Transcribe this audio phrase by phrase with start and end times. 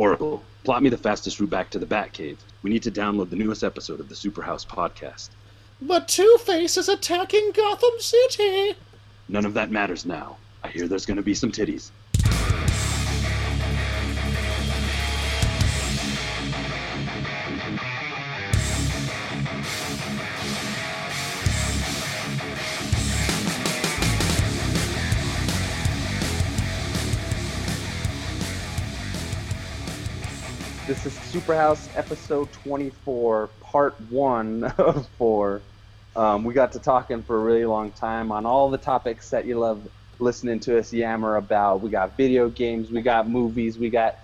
[0.00, 2.38] Oracle, plot me the fastest route back to the Batcave.
[2.62, 5.28] We need to download the newest episode of the Superhouse podcast.
[5.82, 8.76] But Two Face is attacking Gotham City.
[9.28, 10.38] None of that matters now.
[10.64, 11.90] I hear there's gonna be some titties.
[31.30, 35.62] Superhouse episode 24, part one of four.
[36.16, 39.46] Um, we got to talking for a really long time on all the topics that
[39.46, 39.88] you love
[40.18, 41.82] listening to us yammer about.
[41.82, 44.18] We got video games, we got movies, we got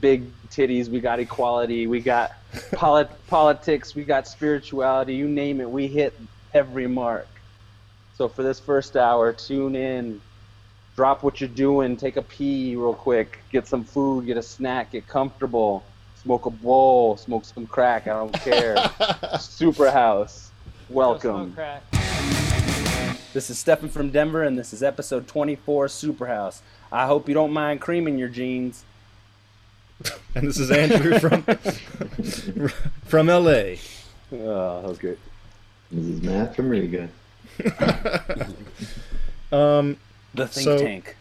[0.00, 2.32] big titties, we got equality, we got
[2.72, 5.14] polit- politics, we got spirituality.
[5.14, 6.18] You name it, we hit
[6.52, 7.28] every mark.
[8.14, 10.20] So for this first hour, tune in,
[10.96, 14.90] drop what you're doing, take a pee real quick, get some food, get a snack,
[14.90, 15.84] get comfortable,
[16.22, 18.76] smoke a bowl, smoke some crack, I don't care.
[19.40, 20.50] Super House,
[20.88, 21.56] welcome.
[23.32, 26.62] This is Stefan from Denver, and this is episode 24 Super House.
[26.90, 28.84] I hope you don't mind creaming your jeans.
[30.34, 31.42] And this is Andrew from
[33.04, 33.74] from LA.
[34.32, 35.18] Oh, that was great.
[35.90, 37.08] This is Matt from Riga.
[39.52, 39.96] Um,
[40.34, 41.16] The think So- tank.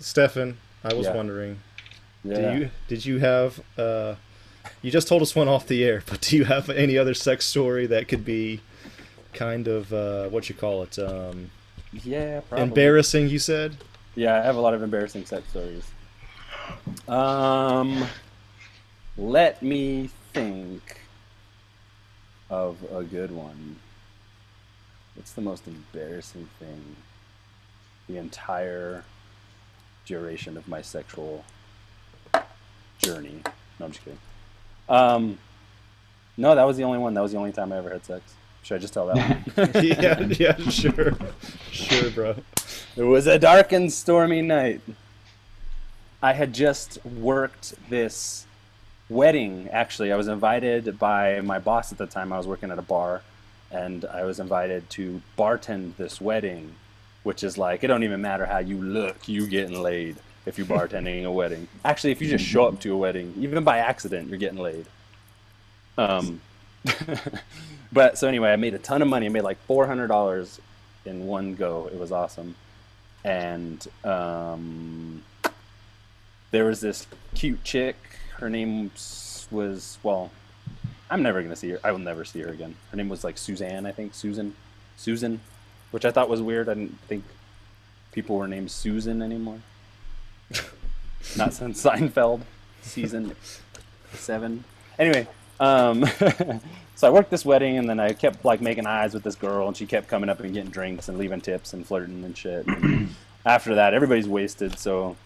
[0.00, 1.14] Stefan, I was Yeah.
[1.14, 1.60] wondering,
[2.26, 2.52] Yeah.
[2.52, 4.16] do you did you have uh,
[4.82, 7.46] you just told us one off the air, but do you have any other sex
[7.46, 8.60] story that could be
[9.32, 11.50] kind of uh, what you call it, um,
[11.92, 12.64] yeah, probably.
[12.64, 13.28] embarrassing?
[13.28, 13.76] You said.
[14.14, 15.86] Yeah, I have a lot of embarrassing sex stories.
[17.06, 18.06] Um,
[19.18, 21.00] let me think
[22.48, 23.76] of a good one.
[25.14, 26.96] What's the most embarrassing thing?
[28.08, 29.04] The entire
[30.06, 31.44] duration of my sexual
[33.06, 33.40] journey.
[33.78, 34.18] No, I'm just kidding.
[34.88, 35.38] Um,
[36.36, 37.14] no, that was the only one.
[37.14, 38.34] That was the only time I ever had sex.
[38.62, 39.70] Should I just tell that one?
[39.84, 41.16] yeah, yeah, sure,
[41.70, 42.34] sure, bro.
[42.96, 44.80] It was a dark and stormy night.
[46.20, 48.46] I had just worked this
[49.08, 49.68] wedding.
[49.70, 52.32] Actually, I was invited by my boss at the time.
[52.32, 53.22] I was working at a bar,
[53.70, 56.74] and I was invited to bartend this wedding,
[57.22, 60.66] which is like it don't even matter how you look, you getting laid if you're
[60.66, 61.68] bartending a wedding.
[61.84, 64.86] Actually, if you just show up to a wedding, even by accident, you're getting laid.
[65.98, 66.40] Um,
[67.92, 69.26] but so anyway, I made a ton of money.
[69.26, 70.60] I made like four hundred dollars
[71.04, 71.88] in one go.
[71.92, 72.54] It was awesome,
[73.24, 75.22] and um,
[76.52, 77.96] there was this cute chick.
[78.38, 78.90] Her name
[79.50, 80.30] was well,
[81.10, 81.80] I'm never gonna see her.
[81.82, 82.76] I will never see her again.
[82.90, 84.54] Her name was like Suzanne, I think Susan,
[84.96, 85.40] Susan,
[85.90, 86.68] which I thought was weird.
[86.68, 87.24] I didn't think
[88.12, 89.60] people were named Susan anymore.
[91.36, 92.42] Not since Seinfeld
[92.82, 93.34] season
[94.12, 94.64] seven.
[94.98, 95.26] Anyway,
[95.60, 96.04] um,
[96.94, 99.68] so I worked this wedding, and then I kept like making eyes with this girl,
[99.68, 102.66] and she kept coming up and getting drinks and leaving tips and flirting and shit.
[102.66, 103.14] And
[103.44, 105.16] after that, everybody's wasted, so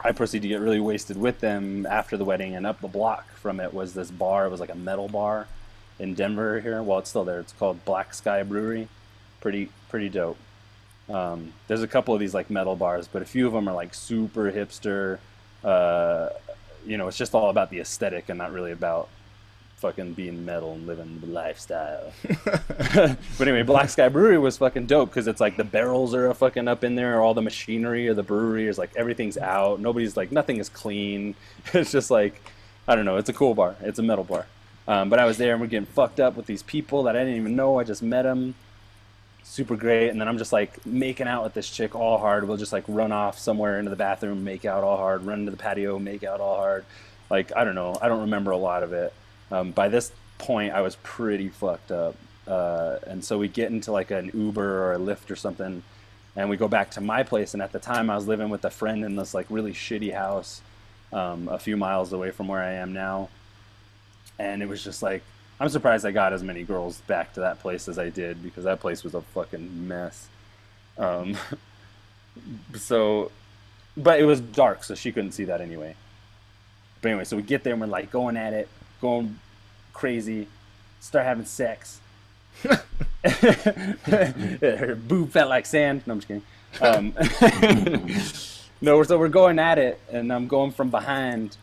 [0.00, 3.30] I proceeded to get really wasted with them after the wedding, and up the block
[3.32, 4.46] from it was this bar.
[4.46, 5.46] It was like a metal bar
[5.98, 6.82] in Denver here.
[6.82, 7.40] Well, it's still there.
[7.40, 8.88] It's called Black Sky Brewery.
[9.40, 10.36] Pretty pretty dope.
[11.08, 13.74] Um, there's a couple of these like metal bars, but a few of them are
[13.74, 15.18] like super hipster.
[15.64, 16.30] Uh,
[16.86, 19.08] you know, it's just all about the aesthetic and not really about
[19.76, 22.12] fucking being metal and living the lifestyle.
[22.94, 26.66] but anyway, Black Sky Brewery was fucking dope because it's like the barrels are fucking
[26.66, 29.80] up in there, all the machinery of the brewery is like everything's out.
[29.80, 31.34] Nobody's like nothing is clean.
[31.74, 32.40] It's just like
[32.86, 33.16] I don't know.
[33.16, 33.76] It's a cool bar.
[33.82, 34.46] It's a metal bar.
[34.88, 37.20] Um, but I was there and we're getting fucked up with these people that I
[37.20, 37.78] didn't even know.
[37.78, 38.54] I just met them.
[39.48, 40.10] Super great.
[40.10, 42.46] And then I'm just like making out with this chick all hard.
[42.46, 45.50] We'll just like run off somewhere into the bathroom, make out all hard, run into
[45.50, 46.84] the patio, make out all hard.
[47.30, 47.96] Like, I don't know.
[48.00, 49.12] I don't remember a lot of it.
[49.50, 52.14] Um, by this point, I was pretty fucked up.
[52.46, 55.82] Uh, and so we get into like an Uber or a Lyft or something,
[56.36, 57.54] and we go back to my place.
[57.54, 60.12] And at the time, I was living with a friend in this like really shitty
[60.12, 60.60] house,
[61.10, 63.30] um, a few miles away from where I am now.
[64.38, 65.22] And it was just like,
[65.60, 68.64] I'm surprised I got as many girls back to that place as I did because
[68.64, 70.28] that place was a fucking mess.
[70.96, 71.36] Um,
[72.76, 73.32] so,
[73.96, 75.96] but it was dark, so she couldn't see that anyway.
[77.02, 78.68] But anyway, so we get there and we're like going at it,
[79.00, 79.38] going
[79.92, 80.46] crazy,
[81.00, 82.00] start having sex.
[83.24, 86.02] Her boob felt like sand.
[86.06, 86.42] No, I'm just kidding.
[86.80, 87.14] Um,
[88.80, 91.56] no, so we're going at it, and I'm going from behind.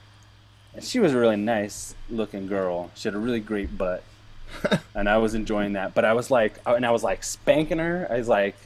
[0.75, 2.91] And she was a really nice looking girl.
[2.95, 4.03] She had a really great butt,
[4.95, 5.93] and I was enjoying that.
[5.93, 8.07] But I was like, and I was like spanking her.
[8.09, 8.57] I was like,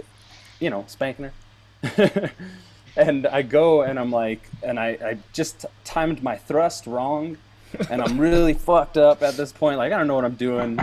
[0.60, 1.32] you know, spanking
[1.84, 2.32] her.
[2.98, 7.38] and I go and I'm like, and I, I just timed my thrust wrong,
[7.90, 9.78] and I'm really fucked up at this point.
[9.78, 10.80] Like I don't know what I'm doing.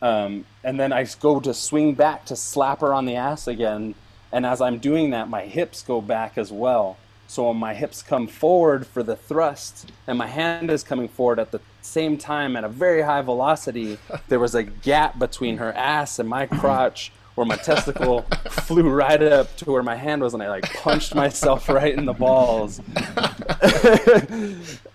[0.00, 3.94] Um, and then I go to swing back to slap her on the ass again,
[4.30, 6.98] and as I'm doing that, my hips go back as well.
[7.28, 11.38] So when my hips come forward for the thrust, and my hand is coming forward
[11.38, 13.98] at the same time at a very high velocity,
[14.28, 19.22] there was a gap between her ass and my crotch where my testicle flew right
[19.22, 22.80] up to where my hand was, and I like punched myself right in the balls.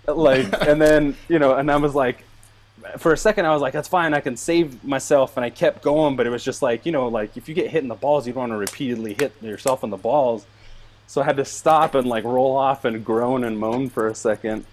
[0.08, 2.26] like, and then you know, and I was like,
[2.98, 5.84] for a second, I was like, that's fine, I can save myself, and I kept
[5.84, 7.96] going, but it was just like, you know, like if you get hit in the
[7.96, 10.48] balls, you don't want to repeatedly hit yourself in the balls.
[11.08, 14.16] So I had to stop and like roll off and groan and moan for a
[14.16, 14.66] second.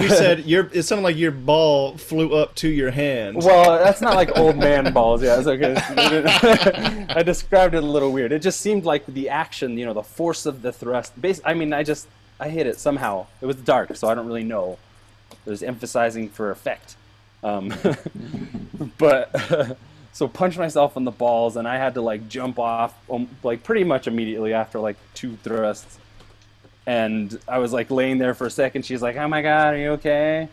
[0.00, 3.38] You said your it sounded like your ball flew up to your hand.
[3.42, 5.22] Well, that's not like old man balls.
[5.22, 5.76] Yeah, it's okay.
[7.08, 8.32] I described it a little weird.
[8.32, 11.18] It just seemed like the action, you know, the force of the thrust.
[11.20, 12.08] Bas- I mean, I just
[12.38, 13.26] I hit it somehow.
[13.40, 14.78] It was dark, so I don't really know.
[15.46, 16.96] It was emphasizing for effect.
[17.42, 17.72] Um,
[18.98, 19.76] but
[20.20, 23.62] so punched myself in the balls, and I had to like jump off, um, like
[23.62, 25.98] pretty much immediately after like two thrusts.
[26.86, 28.84] And I was like laying there for a second.
[28.84, 30.50] She's like, "Oh my god, are you okay?"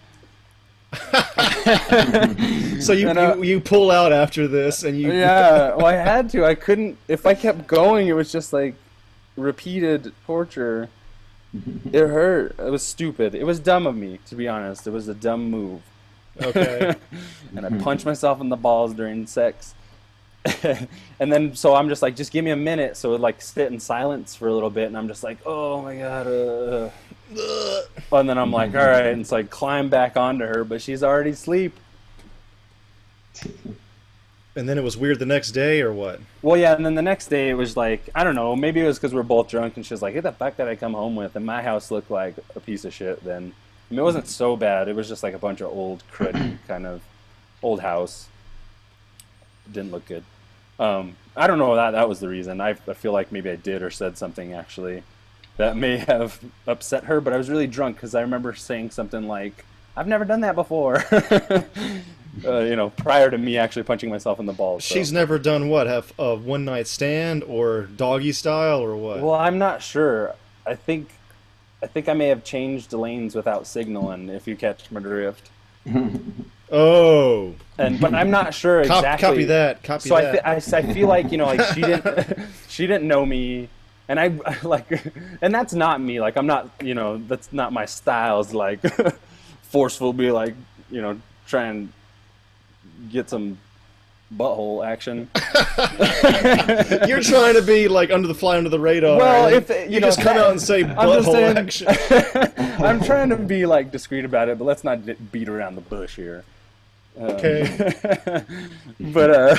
[2.80, 5.96] so you, And, uh, you you pull out after this and you yeah well i
[5.96, 6.46] had to.
[6.46, 8.74] I couldn't if i kept going it was just like
[9.36, 10.88] repeated torture.
[11.92, 12.56] It hurt.
[12.58, 13.36] It was stupid.
[13.36, 14.88] It was dumb of me to be honest.
[14.88, 15.82] It was a dumb move
[16.42, 16.96] okay.
[17.56, 19.74] and i punch myself in the balls during sex
[20.64, 23.72] and then so i'm just like just give me a minute so it like sit
[23.72, 26.90] in silence for a little bit and i'm just like oh my god uh.
[28.14, 31.04] and then i'm like all right and so i climb back onto her but she's
[31.04, 31.74] already asleep
[34.56, 36.20] And then it was weird the next day or what?
[36.42, 38.56] Well, yeah, and then the next day it was like I don't know.
[38.56, 40.58] Maybe it was because we are both drunk, and she was like, "What the fuck
[40.58, 43.24] did I come home with?" And my house looked like a piece of shit.
[43.24, 43.54] Then
[43.90, 44.88] I mean, it wasn't so bad.
[44.88, 47.02] It was just like a bunch of old cruddy kind of
[47.64, 48.28] old house.
[49.72, 50.24] Didn't look good.
[50.80, 52.62] Um, I don't know that that was the reason.
[52.62, 55.04] I, I feel like maybe I did or said something actually
[55.58, 59.28] that may have upset her, but I was really drunk because I remember saying something
[59.28, 64.40] like, "I've never done that before." uh, you know, prior to me actually punching myself
[64.40, 64.86] in the balls.
[64.86, 64.94] so.
[64.94, 65.88] She's never done what?
[65.88, 69.22] Have a one night stand or doggy style or what?
[69.22, 70.36] Well, I'm not sure.
[70.66, 71.10] I think
[71.82, 74.30] I think I may have changed lanes without signaling.
[74.30, 75.50] If you catch my drift,
[76.72, 79.28] oh, and but I'm not sure Cop- exactly.
[79.28, 79.84] copy that.
[79.84, 80.10] Copy that.
[80.10, 80.32] so I, that.
[80.32, 83.70] th- I s- I feel like you know like she didn't she didn't know me,
[84.08, 84.28] and I
[84.64, 84.88] like
[85.42, 86.20] and that's not me.
[86.20, 88.40] Like I'm not you know that's not my style.
[88.40, 88.80] Is like
[89.64, 90.56] forceful, be like
[90.90, 91.92] you know try and
[93.12, 93.58] get some
[94.36, 95.30] butthole action.
[97.08, 99.18] You're trying to be like under the fly under the radar.
[99.18, 102.54] Well, if you, you know, just come out and say I'm butthole saying- action.
[102.84, 105.00] I'm trying to be like discreet about it, but let's not
[105.32, 106.44] beat around the bush here.
[107.20, 108.44] Um, Okay.
[109.00, 109.56] but uh,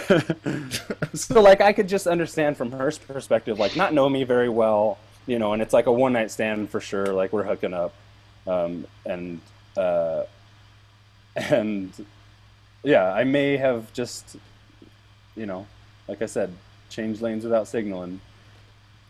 [1.14, 4.98] so like I could just understand from her perspective, like not know me very well,
[5.26, 7.06] you know, and it's like a one night stand for sure.
[7.06, 7.94] Like we're hooking up,
[8.46, 9.40] um, and
[9.76, 10.22] uh,
[11.34, 11.92] and
[12.84, 14.36] yeah, I may have just,
[15.38, 15.66] you know,
[16.08, 16.52] like I said,
[16.90, 18.20] change lanes without signaling.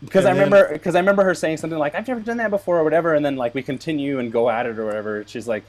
[0.01, 2.37] Because I And then- remember, because I remember her saying something like, "I've never done
[2.37, 5.23] that before" or whatever, and then like we continue and go at it or whatever.
[5.27, 5.63] She's like,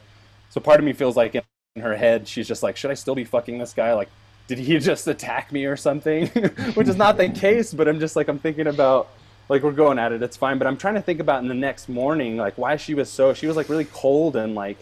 [0.49, 3.15] so part of me feels like in her head, she's just like, should I still
[3.15, 3.93] be fucking this guy?
[3.93, 4.09] Like,
[4.47, 6.27] did he just attack me or something?
[6.75, 9.07] Which is not the case, but I'm just like, I'm thinking about,
[9.49, 10.57] like, we're going at it, it's fine.
[10.57, 13.33] But I'm trying to think about in the next morning, like, why she was so,
[13.33, 14.77] she was like really cold and like,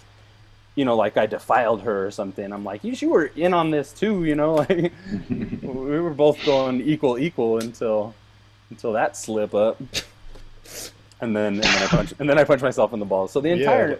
[0.75, 2.51] you know, like I defiled her or something.
[2.53, 4.91] I'm like, you, you were in on this too, you know, like
[5.29, 8.13] we were both going equal, equal until,
[8.69, 9.81] until that slip up.
[11.21, 13.31] And then, and then I punch, and then I punch myself in the balls.
[13.33, 13.95] So the entire, Yeah.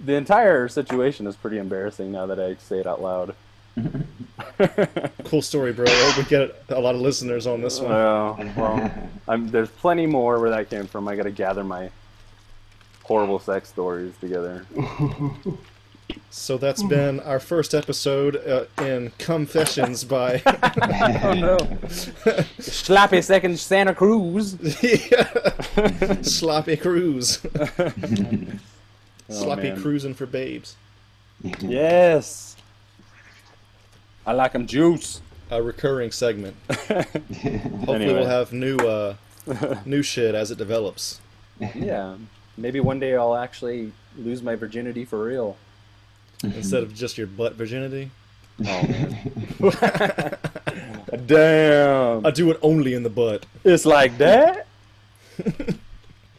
[0.00, 3.34] the entire situation is pretty embarrassing now that I say it out loud.
[5.24, 5.86] cool story, bro.
[5.86, 7.92] I hope we get a lot of listeners on this one.
[7.92, 11.08] Uh, well, I'm, there's plenty more where that came from.
[11.08, 11.90] I got to gather my
[13.04, 14.66] horrible sex stories together.
[16.30, 21.56] So that's been our first episode uh, in Confessions by Oh no!
[22.58, 24.56] Slappy second Santa Cruz.
[26.22, 27.40] Sloppy Cruise.
[29.28, 29.80] Sloppy man.
[29.82, 30.76] cruising for babes.
[31.60, 32.56] Yes.
[34.26, 35.20] I like 'em juice.
[35.50, 36.56] A recurring segment.
[36.68, 37.06] Hopefully
[37.94, 38.12] Anyway.
[38.14, 39.14] we'll have new uh,
[39.84, 41.20] new shit as it develops.
[41.74, 42.16] Yeah.
[42.56, 45.56] Maybe one day I'll actually lose my virginity for real.
[46.42, 48.10] Instead of just your butt virginity.
[48.66, 49.32] Oh man.
[51.26, 52.26] Damn.
[52.26, 53.46] I do it only in the butt.
[53.64, 54.66] It's like that.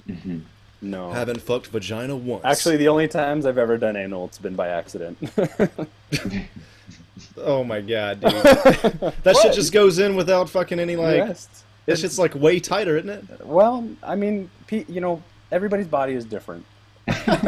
[0.07, 0.39] Mm-hmm.
[0.81, 1.11] No.
[1.11, 2.45] Haven't fucked vagina once.
[2.45, 5.17] Actually, the only times I've ever done anal, it's been by accident.
[7.37, 8.31] oh my god, dude.
[8.31, 11.17] that shit just goes in without fucking any like.
[11.17, 11.63] Yes.
[11.85, 13.45] That shit's like way tighter, isn't it?
[13.45, 16.65] Well, I mean, you know, everybody's body is different.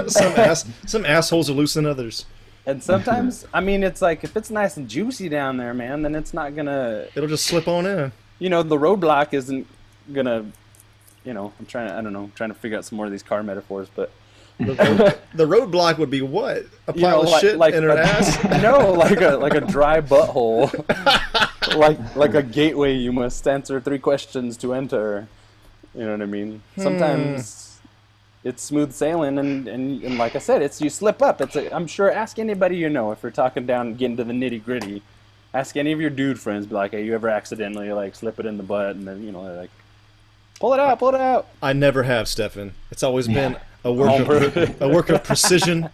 [0.07, 2.25] some ass, some assholes are loose than others.
[2.65, 6.13] And sometimes, I mean, it's like if it's nice and juicy down there, man, then
[6.15, 8.11] it's not gonna, It'll just slip on in.
[8.39, 9.65] you know, the roadblock isn't
[10.13, 10.45] gonna,
[11.25, 13.05] you know, I'm trying to, I don't know, I'm trying to figure out some more
[13.05, 14.11] of these car metaphors, but
[14.59, 15.15] The
[15.47, 16.65] roadblock would be what?
[16.87, 18.43] A you pile know, of like, shit like in her a- ass?
[18.61, 20.69] no, like a like a dry butthole,
[21.75, 22.93] like like a gateway.
[22.93, 25.27] You must answer three questions to enter.
[25.95, 26.61] You know what I mean?
[26.77, 27.70] Sometimes hmm.
[28.43, 31.41] It's smooth sailing, and, and and like I said, it's you slip up.
[31.41, 32.11] It's a, I'm sure.
[32.11, 35.03] Ask anybody you know if you're talking down, getting to the nitty gritty.
[35.53, 36.65] Ask any of your dude friends.
[36.65, 39.31] Be like, hey, you ever accidentally like slip it in the butt, and then you
[39.31, 39.69] know like,
[40.59, 41.47] pull it out, pull it out.
[41.61, 42.73] I never have, Stefan.
[42.89, 45.89] It's always been a work of, a work of precision,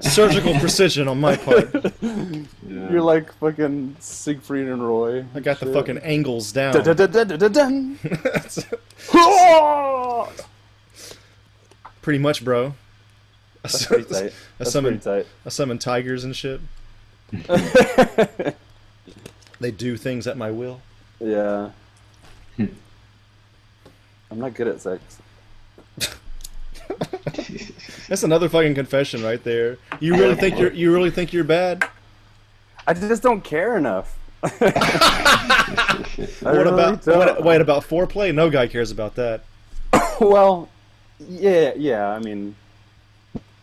[0.00, 1.72] surgical precision on my part.
[2.02, 5.24] You're like fucking Siegfried and Roy.
[5.34, 6.72] I got the fucking angles down.
[12.06, 12.68] Pretty much, bro.
[12.68, 12.72] I,
[13.62, 14.26] That's pretty tight.
[14.26, 15.26] I That's summon, pretty tight.
[15.44, 16.60] I summon tigers and shit.
[19.58, 20.82] They do things at my will.
[21.18, 21.70] Yeah.
[22.56, 22.66] Hmm.
[24.30, 25.02] I'm not good at sex.
[28.08, 29.78] That's another fucking confession right there.
[29.98, 31.88] You really think you're you really think you're bad?
[32.86, 34.16] I just don't care enough.
[34.42, 34.60] What
[36.44, 37.18] really about don't.
[37.18, 38.32] what, wait about foreplay?
[38.32, 39.42] No guy cares about that.
[40.20, 40.68] Well,
[41.20, 42.08] yeah, yeah.
[42.08, 42.54] I mean,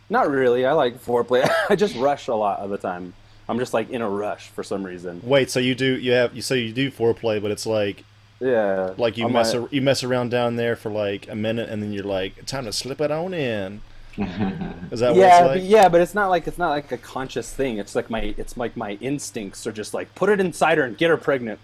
[0.09, 0.65] not really.
[0.65, 1.49] I like foreplay.
[1.69, 3.13] I just rush a lot of the time.
[3.49, 5.21] I'm just like in a rush for some reason.
[5.23, 8.03] Wait, so you do you have you say you do foreplay, but it's like
[8.39, 8.93] Yeah.
[8.97, 11.69] like you I'm mess like- ar- you mess around down there for like a minute,
[11.69, 13.81] and then you're like, time to slip it on in.
[14.17, 16.97] Is that what yeah, it's but, yeah, but it's not like it's not like a
[16.97, 17.79] conscious thing.
[17.79, 20.97] It's like my it's like my instincts are just like put it inside her and
[20.97, 21.59] get her pregnant.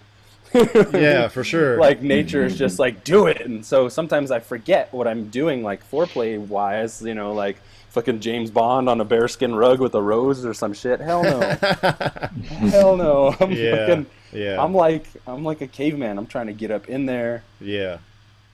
[0.94, 1.77] Yeah, for sure.
[1.77, 3.41] like nature is just like do it!
[3.41, 7.58] And so sometimes i forget what i'm doing like foreplay wise you know like
[7.89, 11.00] fucking james bond on a bearskin rug with a rose or some shit.
[11.01, 11.39] Hell no.
[12.70, 13.36] Hell no.
[13.39, 14.63] I'm Yeah, fucking yeah.
[14.63, 16.18] i'm like i'm like a caveman.
[16.18, 17.44] I'm trying to get up in there.
[17.62, 17.98] Yeah,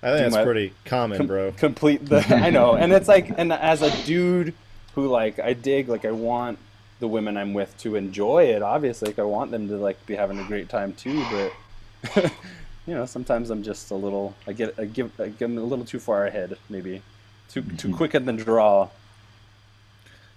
[0.01, 1.51] I think that's my- pretty common, com- bro.
[1.51, 2.75] complete the i know.
[2.75, 4.53] And it's like and as a dude
[4.95, 6.57] who like i dig like i want
[7.01, 10.15] the women i'm with to enjoy it obviously like i want them to like be
[10.15, 11.51] having a great time too but
[12.87, 15.85] you know sometimes i'm just a little i get i give i get a little
[15.85, 17.01] too far ahead maybe
[17.49, 18.89] too too quick in the draw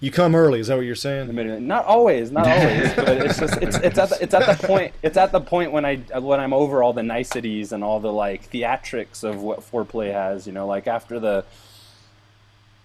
[0.01, 0.61] You come early.
[0.61, 1.35] Is that what you're saying?
[1.67, 4.95] not always not always but it's just it's it's at the, it's at the point
[5.03, 8.13] it's at the point when i when i'm over all the niceties and all the
[8.13, 11.45] like theatrics of what foreplay has you know like after the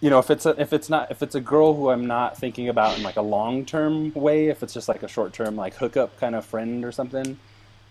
[0.01, 2.35] you know if it's a, if it's not if it's a girl who i'm not
[2.37, 5.55] thinking about in like a long term way if it's just like a short term
[5.55, 7.37] like hookup kind of friend or something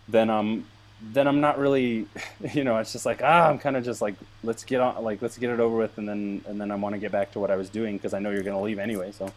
[0.09, 0.65] then um
[1.11, 2.07] then i'm not really
[2.55, 5.21] you know it's just like ah i'm kind of just like let's get on like
[5.21, 7.41] let's get it over with and then and then i want to get back to
[7.41, 9.31] what i was doing because i know you're going to leave anyway so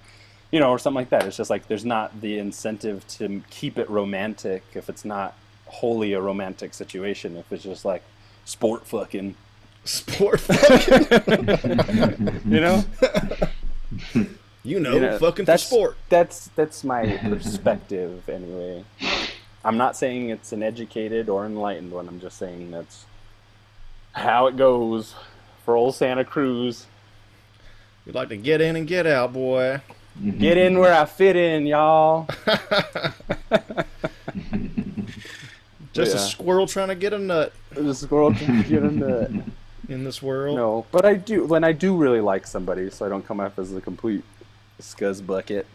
[0.52, 3.78] you know or something like that it's just like there's not the incentive to keep
[3.78, 8.04] it romantic if it's not wholly a romantic situation if it's just like
[8.46, 9.36] sport fucking
[9.86, 12.42] Sport fucking.
[12.46, 12.84] you know
[14.64, 15.96] You know, You know, fucking for that's, sport.
[16.10, 18.84] That's that's my perspective anyway.
[19.66, 22.08] I'm not saying it's an educated or enlightened one.
[22.08, 23.06] I'm just saying that's
[24.14, 25.16] how it goes
[25.66, 26.86] for old Santa Cruz.
[28.06, 29.82] We like to get in and get out, boy.
[30.22, 30.40] Mm-hmm.
[30.40, 32.28] Get in where I fit in, y'all.
[35.96, 39.44] Just a squirrel trying to get a nut The squirrel can get in the
[39.88, 40.58] in this world.
[40.58, 43.58] no, but I do when I do really like somebody, so I don't come off
[43.58, 44.24] as a complete
[44.82, 45.66] scuzz bucket.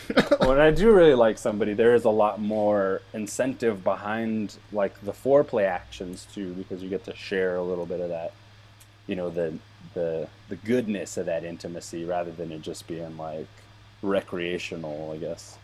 [0.38, 5.12] when I do really like somebody, there is a lot more incentive behind like the
[5.12, 8.32] foreplay actions too, because you get to share a little bit of that,
[9.06, 9.54] you know, the
[9.94, 13.46] the the goodness of that intimacy rather than it just being like
[14.02, 15.58] recreational, I guess.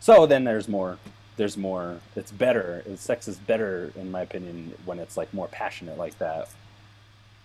[0.00, 0.98] So then there's more.
[1.36, 2.00] There's more.
[2.16, 2.84] It's better.
[2.96, 6.48] Sex is better, in my opinion, when it's like more passionate like that.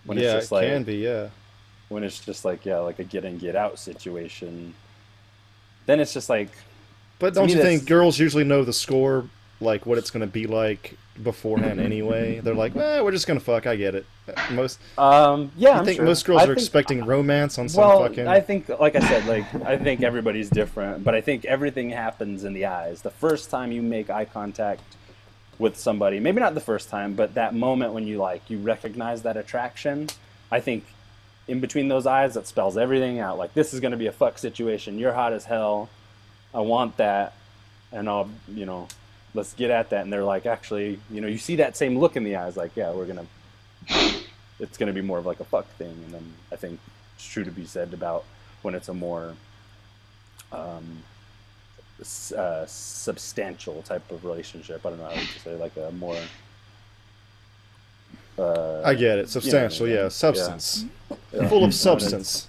[0.05, 0.95] When yeah, it's just it like can be.
[0.97, 1.29] Yeah.
[1.89, 4.73] when it's just like yeah, like a get in get out situation.
[5.85, 6.49] Then it's just like
[7.19, 9.25] But don't you think girls usually know the score,
[9.59, 12.39] like what it's going to be like beforehand anyway?
[12.39, 13.67] They're like, eh, we're just going to fuck.
[13.67, 14.05] I get it.
[14.51, 14.79] Most.
[14.97, 15.79] um yeah.
[15.81, 16.05] I think sure.
[16.05, 18.27] most girls I are think- expecting romance on some Well, fucking.
[18.27, 22.43] I think, like I said, like I think everybody's different, but I think everything happens
[22.45, 23.01] in the eyes.
[23.01, 24.81] The first time you make eye contact
[25.59, 29.21] with somebody, maybe not the first time, but that moment when you like you recognize
[29.23, 30.07] that attraction,
[30.51, 30.83] I think
[31.47, 33.37] in between those eyes that spells everything out.
[33.37, 34.99] Like this is gonna be a fuck situation.
[34.99, 35.89] You're hot as hell.
[36.53, 37.33] I want that,
[37.91, 38.87] and I'll you know,
[39.33, 40.03] let's get at that.
[40.03, 42.57] And they're like, actually, you know, you see that same look in the eyes.
[42.57, 43.25] Like, yeah, we're gonna.
[44.59, 46.79] It's gonna be more of like a fuck thing, and then I think
[47.15, 48.23] it's true to be said about
[48.61, 49.33] when it's a more
[50.51, 51.03] um,
[52.37, 54.85] uh, substantial type of relationship.
[54.85, 56.17] I don't know how to say like a more.
[58.37, 59.29] Uh, I get it.
[59.29, 60.03] Substantial, yeah.
[60.03, 60.09] yeah.
[60.09, 60.85] Substance.
[61.33, 61.47] yeah.
[61.47, 62.47] Full of substance.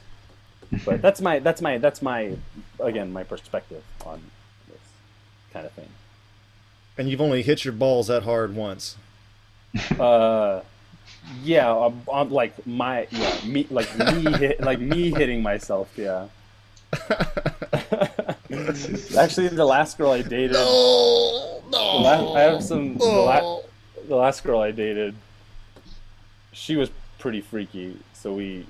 [0.85, 2.37] But that's my that's my that's my
[2.81, 4.21] again my perspective on
[4.69, 4.79] this
[5.53, 5.89] kind of thing.
[6.99, 8.97] And you've only hit your balls that hard once.
[9.99, 10.61] Uh,
[11.43, 15.93] yeah, um, um, like my yeah me like me hit, like me hitting myself.
[15.97, 16.29] Yeah.
[19.19, 20.57] Actually, the last girl I dated.
[20.57, 21.97] Oh, The no.
[21.99, 22.97] la- I have some.
[22.99, 23.61] The, la-
[24.09, 25.15] the last girl I dated,
[26.55, 28.67] she was pretty freaky, so we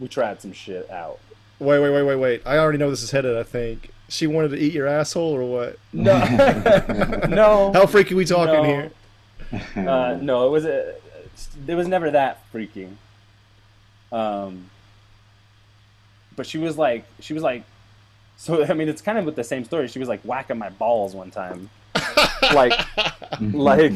[0.00, 1.20] we tried some shit out.
[1.58, 2.42] Wait, wait, wait, wait, wait.
[2.44, 3.90] I already know this is headed, I think.
[4.08, 5.78] She wanted to eat your asshole or what?
[5.92, 6.18] No,
[7.28, 8.62] no, How freaky we talking no.
[8.62, 8.90] here?
[9.74, 10.94] Uh, no, it was a,
[11.66, 12.88] it was never that freaky.
[14.12, 14.70] Um,
[16.36, 17.64] but she was like, she was like,
[18.36, 19.88] so I mean, it's kind of with the same story.
[19.88, 21.70] She was like whacking my balls one time,
[22.52, 22.78] like,
[23.40, 23.92] like,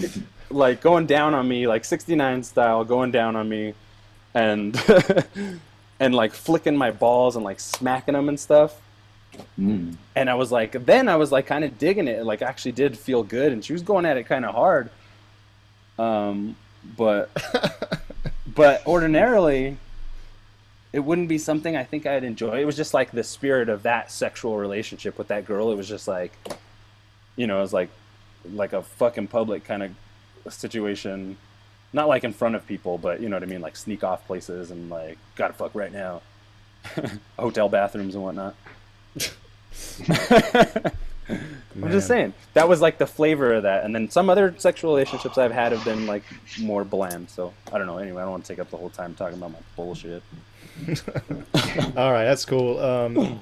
[0.50, 3.74] like going down on me, like '69 style, going down on me,
[4.34, 4.80] and
[6.00, 8.80] and like flicking my balls and like smacking them and stuff.
[9.58, 9.96] Mm.
[10.16, 12.24] And I was like, then I was like kind of digging it.
[12.24, 14.90] Like, actually did feel good, and she was going at it kind of hard.
[15.98, 16.56] Um,
[16.96, 17.30] but
[18.54, 19.76] but ordinarily,
[20.92, 22.60] it wouldn't be something I think I'd enjoy.
[22.60, 25.70] It was just like the spirit of that sexual relationship with that girl.
[25.70, 26.32] It was just like,
[27.36, 27.90] you know, it was like
[28.54, 29.90] like a fucking public kind of
[30.48, 31.36] situation.
[31.92, 34.26] Not like in front of people, but you know what I mean, like sneak off
[34.26, 36.22] places and like gotta fuck right now,
[37.38, 38.54] hotel bathrooms and whatnot.
[41.30, 44.92] I'm just saying that was like the flavor of that, and then some other sexual
[44.92, 46.24] relationships I've had have been like
[46.60, 47.30] more bland.
[47.30, 47.98] So I don't know.
[47.98, 50.22] Anyway, I don't want to take up the whole time talking about my bullshit.
[51.96, 52.78] All right, that's cool.
[52.78, 53.40] Um,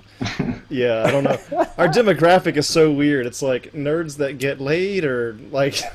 [0.68, 1.38] yeah, I don't know.
[1.78, 3.26] Our demographic is so weird.
[3.26, 5.76] It's like nerds that get laid, or like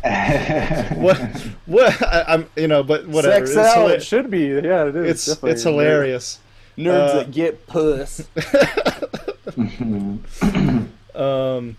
[0.95, 1.17] what?
[1.65, 2.01] What?
[2.01, 3.45] I, I'm, you know, but whatever.
[3.45, 3.91] Sex it's, out.
[3.91, 4.47] It should be.
[4.47, 5.09] Yeah, it is.
[5.09, 5.51] it's definitely.
[5.51, 6.39] it's hilarious.
[6.77, 8.27] Nerds Uh, that get puss.
[11.15, 11.77] Um,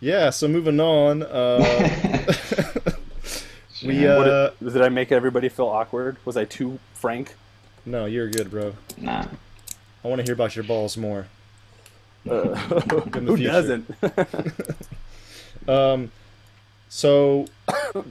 [0.00, 0.30] yeah.
[0.30, 1.22] So moving on.
[1.30, 2.32] Uh,
[3.84, 6.16] we What uh, did, did I make everybody feel awkward?
[6.24, 7.34] Was I too frank?
[7.86, 8.74] no, you're good, bro.
[8.96, 9.26] Nah.
[10.04, 11.26] I want to hear about your balls more.
[12.28, 13.52] Uh, who future.
[13.52, 13.90] doesn't?
[15.68, 16.10] Um,
[16.88, 17.46] so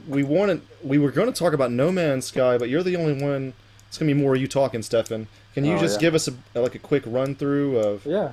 [0.08, 3.22] we wanted we were going to talk about No Man's Sky, but you're the only
[3.22, 3.52] one.
[3.88, 5.26] It's gonna be more you talking, Stefan.
[5.54, 6.00] Can you Oh, just yeah.
[6.08, 8.04] give us a like a quick run through of?
[8.06, 8.32] yeah.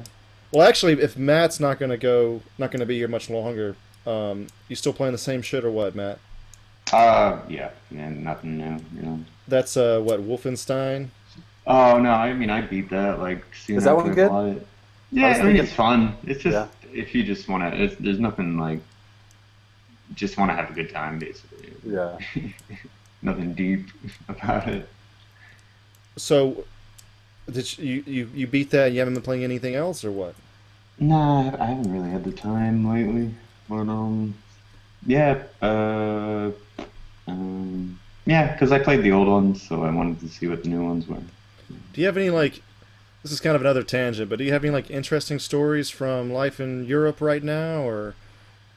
[0.55, 3.75] Well, actually, if Matt's not gonna go, not gonna be here much longer,
[4.07, 6.17] um, you still playing the same shit or what, Matt?
[6.93, 9.19] Uh, yeah, yeah, nothing new, you know.
[9.49, 11.09] That's uh, what Wolfenstein.
[11.67, 13.43] Oh no, I mean I beat that like.
[13.53, 14.31] Soon Is that one good?
[14.55, 14.67] it.
[15.11, 16.15] Yeah, I was I, mean thinking- it's fun.
[16.25, 16.67] It's just Yeah.
[16.93, 18.79] if you just want to, there's nothing like.
[20.13, 21.73] Just want to have a good time, basically.
[21.85, 22.17] Yeah.
[23.23, 23.87] Nothing deep
[24.29, 24.87] about it.
[26.15, 26.63] So,
[27.51, 28.93] did you, you you beat that?
[28.93, 30.35] You haven't been playing anything else or what?
[30.99, 33.33] Nah, I haven't really had the time lately.
[33.67, 34.35] But um,
[35.05, 36.51] yeah, uh,
[37.27, 40.69] um, yeah, because I played the old ones, so I wanted to see what the
[40.69, 41.17] new ones were.
[41.93, 42.61] Do you have any like?
[43.23, 46.31] This is kind of another tangent, but do you have any like interesting stories from
[46.31, 48.13] life in Europe right now, or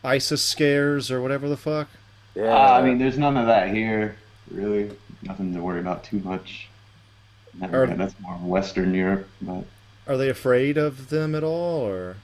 [0.02, 1.88] ISIS scares, or whatever the fuck?
[2.34, 2.54] Yeah.
[2.54, 4.16] Uh, I mean, there's none of that here,
[4.50, 4.90] really.
[5.22, 6.68] Nothing to worry about too much.
[7.56, 9.64] That- Are- yeah, that's more Western Europe, but
[10.08, 12.16] Are they afraid of them at all, or?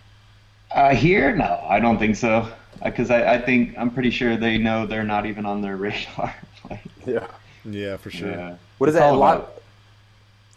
[0.72, 2.48] uh, here, no, I don't think so.
[2.82, 6.34] Because I, I think I'm pretty sure they know they're not even on their radar.
[6.68, 7.26] like, yeah.
[7.64, 8.30] Yeah, for sure.
[8.30, 8.56] yeah.
[8.78, 9.08] What is It's that?
[9.08, 9.36] all A lot.
[9.36, 9.50] about-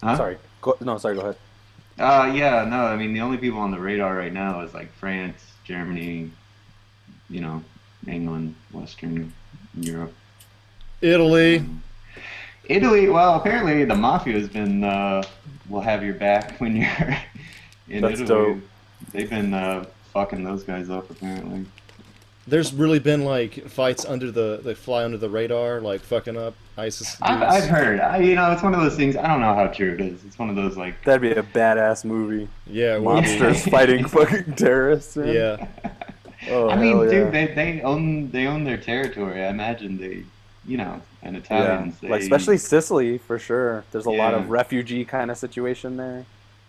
[0.04, 0.16] Huh?
[0.18, 0.38] Sorry.
[0.62, 1.16] Go, no, sorry.
[1.16, 1.38] Go ahead.
[1.98, 4.92] Uh, yeah, no, I mean, the only people on the radar right now is like
[4.94, 6.30] France, Germany,
[7.30, 7.64] you know,
[8.08, 9.34] England, Western
[9.80, 10.14] Europe.
[11.02, 11.66] Italy.
[12.66, 15.24] Italy, well, apparently the mafia has been, uh,
[15.70, 17.18] will have your back when you're
[17.90, 18.54] in That's Italy.
[18.56, 18.64] dope.
[19.12, 21.66] They've been uh, fucking those guys up, apparently.
[22.48, 26.56] There's really been like fights under the they fly under the radar, like fucking up
[26.78, 27.18] ISIS.
[27.22, 27.42] I've.
[27.44, 28.00] I've heard.
[28.00, 29.18] I, you know, it's one of those things.
[29.18, 30.24] I don't know how true it is.
[30.24, 31.04] It's one of those like.
[31.04, 32.48] That'd be a badass movie.
[32.66, 33.38] Yeah, it would be.
[33.40, 35.18] Monsters fighting fucking terrorists.
[35.18, 35.34] Man.
[35.34, 35.68] Yeah,
[36.50, 39.44] Oh, I mean, hell dude, they, they own they own their territory.
[39.44, 40.24] I imagine they
[40.68, 42.04] you know, and Yeah, Italians.
[42.04, 43.84] like especially Sicily for sure.
[43.92, 46.26] There's a lot of refugee kind of situation there.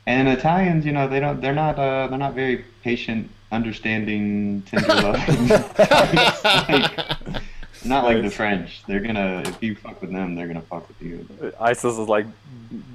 [0.07, 1.41] And Italians, you know, they don't.
[1.41, 1.79] They're not.
[1.79, 5.49] Uh, they're not very patient, understanding, tender loving.
[6.69, 7.43] Like-
[7.85, 8.83] not like the French.
[8.87, 9.43] They're gonna.
[9.47, 11.27] If you fuck with them, they're gonna fuck with you.
[11.61, 12.27] ISIS is like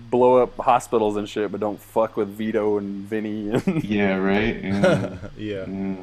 [0.10, 4.18] blow up hospitals and shit, but don't fuck with Vito and Vinny and Yeah.
[4.18, 4.62] Right.
[4.62, 5.18] Yeah.
[5.38, 5.66] yeah.
[5.68, 5.96] yeah.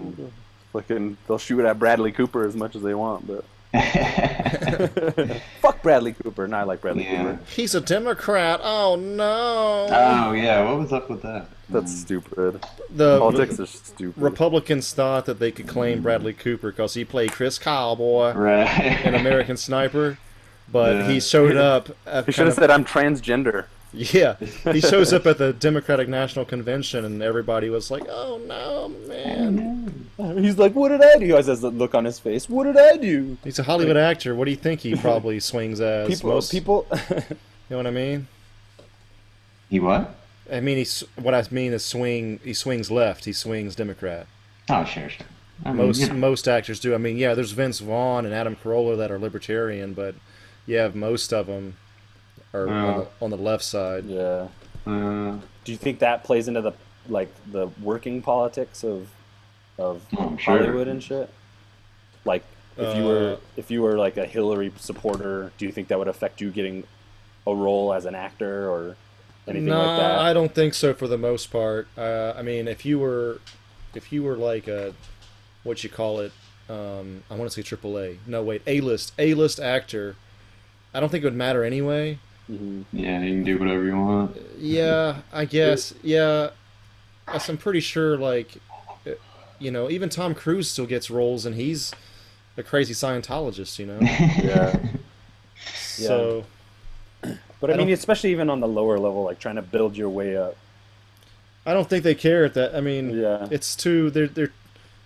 [0.73, 1.17] fucking.
[1.29, 3.45] They'll shoot at Bradley Cooper as much as they want, but
[5.61, 6.49] fuck Bradley Cooper.
[6.49, 7.23] No, I like Bradley Yeah.
[7.23, 7.39] Cooper.
[7.51, 8.61] He's a Democrat.
[8.63, 9.87] Oh no.
[9.91, 10.65] oh yeah.
[10.65, 11.47] What was up with that?
[11.69, 12.65] That's stupid.
[12.91, 14.21] the Politics are stupid.
[14.21, 16.03] Republicans thought that they could claim hmm.
[16.03, 19.05] Bradley Cooper because he played Chris Cowboy Right.
[19.07, 20.19] in American Sniper,
[20.71, 21.09] but Yeah.
[21.09, 21.89] he showed up.
[22.27, 23.67] He should have of- said I'm transgender.
[24.13, 24.37] Yeah,
[24.73, 30.09] he shows up at the Democratic National Convention, and everybody was like, "Oh no, man!"
[30.17, 32.49] Oh, he's like, "What did I do?" He always has the look on his face.
[32.49, 33.37] What did I do?
[33.43, 34.35] He's a Hollywood actor.
[34.37, 36.09] What do you think he probably swings as?
[36.09, 36.87] People, Most- people.
[37.11, 37.17] you
[37.71, 38.29] know what I mean?
[39.69, 40.15] He what?
[40.53, 42.39] I mean, he's what I mean is swing.
[42.45, 43.25] He swings left.
[43.25, 44.27] He swings Democrat.
[44.69, 45.27] Oh sure, sure.
[45.65, 46.13] I mean, Most yeah.
[46.13, 46.95] most actors do.
[46.95, 50.15] I mean, yeah, there's Vince Vaughn and Adam Carolla that are libertarian, but
[50.67, 51.77] yeah, most of them
[52.53, 54.05] are on, the, on the left side.
[54.07, 54.49] yeah.
[54.87, 56.73] Uh, Do you think that plays into the
[57.09, 59.09] like the working politics of
[59.79, 60.59] of Oh, I'm sure.
[60.59, 61.31] Hollywood and shit?
[62.25, 62.45] Like,
[62.77, 65.99] if you were Uh, if you were like a Hillary supporter, do you think that
[65.99, 66.85] would affect you getting
[67.47, 68.97] a role as an actor or
[69.47, 70.19] anything no, like that?
[70.19, 71.89] I don't think so for the most part.
[71.97, 73.41] Uh, I mean, if you were,
[73.95, 74.95] if you were like a,
[75.63, 76.33] what you call it,
[76.69, 78.19] um, I want to say AAA.
[78.27, 80.17] No, wait, A list, A list actor.
[80.95, 82.19] I don't think it would matter anyway.
[82.51, 82.85] Mhm.
[82.93, 84.37] yeah, you can do whatever you want.
[84.59, 85.95] Yeah, I guess.
[86.03, 86.51] Yeah,
[87.33, 88.17] Yes, I'm pretty sure.
[88.17, 88.57] Like,
[89.61, 91.93] you know, even Tom Cruise still gets roles, and he's
[92.57, 93.79] a crazy Scientologist.
[93.79, 93.99] You know,
[94.43, 94.77] Yeah.
[95.75, 96.45] so
[97.61, 100.09] But I, I mean, especially even on the lower level, like trying to build your
[100.09, 100.57] way up.
[101.67, 102.75] I don't think they care at that.
[102.75, 103.47] I mean, Yeah.
[103.51, 104.53] it's too they're they're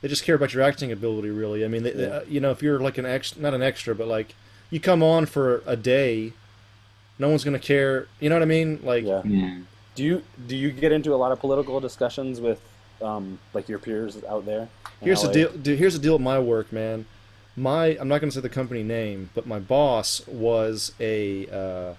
[0.00, 1.64] they just care about your acting ability, really.
[1.64, 2.08] I mean, they, they- Yeah.
[2.08, 4.34] uh, you know, if you're like an ex, not an extra, but like
[4.70, 6.32] you come on for a day,
[7.18, 8.06] no one's gonna care.
[8.20, 8.80] You know what I mean?
[8.82, 9.22] Like, Yeah.
[9.24, 9.58] Yeah.
[9.94, 12.60] Do you do you get into a lot of political discussions with
[13.00, 14.68] um, like your peers out there?
[15.00, 15.50] in here's the deal.
[15.52, 17.06] Dude, here's the deal with my work, man.
[17.56, 21.94] My I'm not gonna say the company name, but my boss was a uh,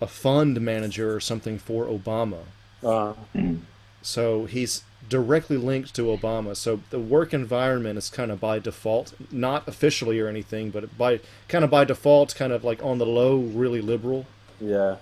[0.00, 2.40] a fund manager or something for Obama.
[2.82, 3.60] Uh, Mm.
[4.04, 6.54] So he's directly linked to Obama.
[6.56, 11.20] So the work environment is kind of by default, not officially or anything, but by
[11.48, 14.26] kind of by default, kind of like on the low, really liberal.
[14.60, 14.96] yeah.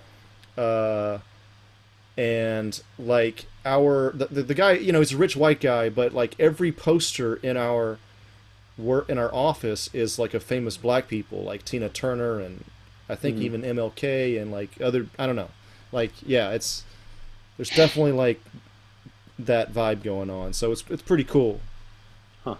[0.57, 1.19] Uh,
[2.15, 6.13] and like our the, the, the guy, you know, he's a rich white guy, but
[6.13, 7.97] like every poster in our
[8.77, 12.63] work in our office is like a famous black people, like Tina Turner and
[13.09, 13.41] I think Mhm.
[13.41, 15.49] even MLK and like other I don't know.
[15.91, 16.83] Like yeah, it's
[17.57, 18.39] there's definitely like
[19.45, 20.53] that vibe going on.
[20.53, 21.59] So it's it's pretty cool.
[22.43, 22.55] Huh.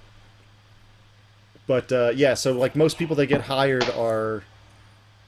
[1.68, 4.44] But uh, yeah, so like most people that get hired are,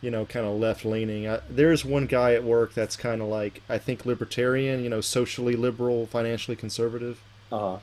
[0.01, 1.25] you know, kind of left leaning.
[1.27, 5.01] Uh, there's one guy at work that's kind of like I think libertarian, you know,
[5.01, 7.21] socially liberal, financially conservative.
[7.51, 7.77] Uh, huh.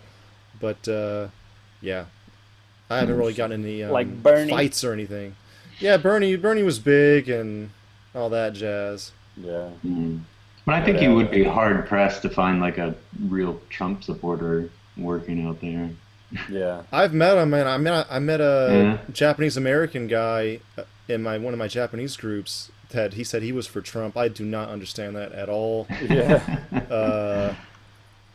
[0.61, 1.29] But uh,
[1.81, 2.05] yeah,
[2.91, 4.51] I haven't really gotten any um, Like Bernie?
[4.53, 5.35] fights or anything.
[5.81, 6.37] Yeah, Bernie.
[6.37, 7.71] Bernie was big and
[8.15, 9.13] all that jazz.
[9.37, 9.71] yeah.
[9.85, 10.21] Mm.
[10.65, 12.95] But I think you would be hard pressed to find like a
[13.29, 15.91] real Trump supporter working out there.
[16.49, 16.83] Yeah.
[16.93, 19.13] I've met him, and I met I met a Yeah.
[19.13, 23.53] Japanese American guy uh, in my one of my Japanese groups that he said he
[23.53, 24.17] was for Trump.
[24.17, 25.87] I do not understand that at all.
[26.09, 26.59] Yeah.
[26.93, 27.55] Uh,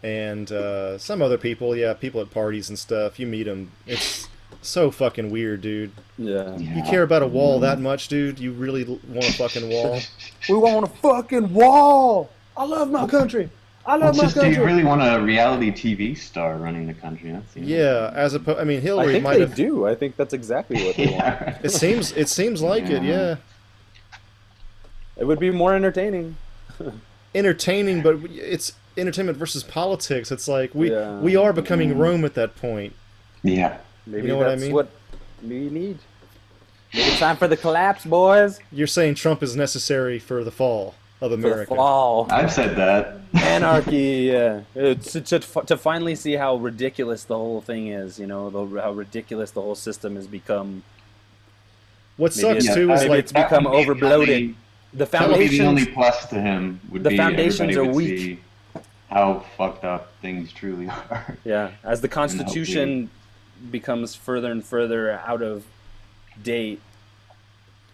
[0.04, 3.20] and uh, some other people, yeah, people at parties and stuff.
[3.20, 4.27] You meet them, it's
[4.62, 5.92] so fucking weird, dude.
[6.18, 6.58] yeah.
[6.58, 8.40] You care about a wall that much, dude?
[8.40, 10.00] You really want a fucking wall?
[10.50, 12.30] We want a fucking wall.
[12.56, 13.50] I love my country.
[13.86, 16.94] I love it's my just, do you really want a reality TV star running the
[16.94, 17.32] country?
[17.32, 19.56] That's the Yeah, as opposed, I mean, Hillary I Hillary think might they have.
[19.56, 19.88] do.
[19.88, 21.18] I think that's exactly what they want.
[21.18, 21.58] yeah, right.
[21.64, 23.10] It seems it seems like it, Yeah.
[23.12, 23.36] yeah.
[25.18, 26.36] It would be more entertaining.
[27.36, 30.32] Entertaining, but it's entertainment versus politics.
[30.32, 31.20] It's like we Yeah.
[31.20, 32.00] we are becoming mm-hmm.
[32.00, 32.94] Rome at that point.
[33.44, 33.78] yeah.
[34.08, 34.74] Maybe You know what I that's mean?
[34.74, 34.90] what
[35.44, 36.00] we need.
[36.94, 38.60] Maybe it's time for the collapse, boys.
[38.72, 41.76] You're saying Trump is necessary for the fall of For the America.
[41.76, 42.28] fall.
[42.30, 43.18] I've said that.
[43.34, 44.32] Anarchy.
[44.32, 44.62] Yeah.
[44.76, 48.18] To, to, to finally see how ridiculous the whole thing is.
[48.20, 50.84] You know, the, how ridiculous the whole system has become.
[52.16, 54.12] What Maybe sucks it's- too is like it's become That would the overbloated.
[54.14, 54.56] only-
[54.94, 56.80] The That the only plus to him.
[56.92, 58.18] Would The be foundations are would weak.
[58.18, 58.40] see
[59.10, 61.38] how fucked up things truly are.
[61.44, 63.10] Yeah, as the Constitution
[63.72, 65.66] becomes further and further out of
[66.44, 66.80] date,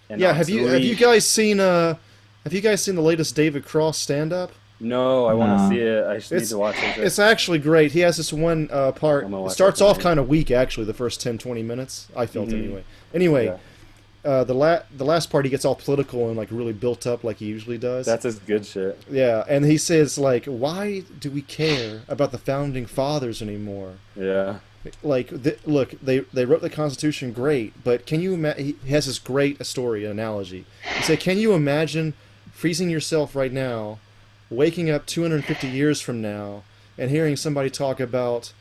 [0.09, 1.95] And Yeah, have you have you guys seen uh
[2.43, 4.51] have you guys seen the latest David Cross stand up?
[4.79, 6.05] No, I want to see it.
[6.05, 6.97] I just need It's- to watch it.
[6.97, 7.93] It's actually great.
[7.93, 9.25] He has this one uh, part.
[9.31, 10.85] It starts off kind of weak, actually.
[10.87, 12.53] The first 10, 20 minutes, I felt Mhm.
[12.65, 12.83] anyway.
[13.13, 14.29] Anyway, Yeah.
[14.29, 17.23] uh, the la- the last part he gets all political and like really built up
[17.23, 18.05] like he usually does.
[18.05, 18.99] That's his good shit.
[19.09, 24.55] yeah, and he says like, "Why do we care about the founding fathers anymore?" Yeah.
[25.01, 28.33] Like, th- look, they they wrote the Constitution great, but can you?
[28.33, 30.65] Ima- he has this great story analogy.
[30.97, 32.13] He said, "Can you imagine
[32.51, 33.99] freezing yourself right now,
[34.49, 36.63] waking up 250 years from now,
[36.97, 38.51] and hearing somebody talk about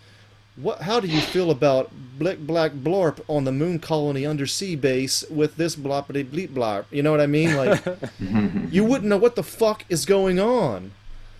[0.54, 0.82] what?
[0.82, 5.56] How do you feel about Blick Black Blorp on the moon colony undersea base with
[5.56, 6.84] this bloppity bleep blop?
[6.92, 7.56] You know what I mean?
[7.56, 7.82] Like,
[8.70, 10.92] you wouldn't know what the fuck is going on."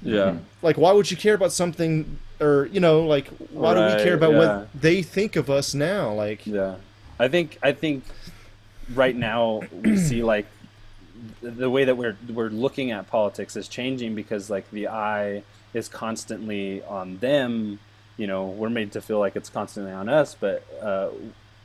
[0.05, 0.39] Yeah.
[0.63, 4.15] like why would you care about something or you know like why do we care
[4.15, 4.39] about yeah.
[4.39, 6.77] what they think of us now like Yeah,
[7.19, 8.05] I think I think
[8.95, 10.47] right now we see like
[11.41, 15.43] the way that we're we're looking at politics is changing because like the eye
[15.75, 17.79] is constantly on them.
[18.17, 21.09] You know, we're made to feel like it's constantly on us, but uh,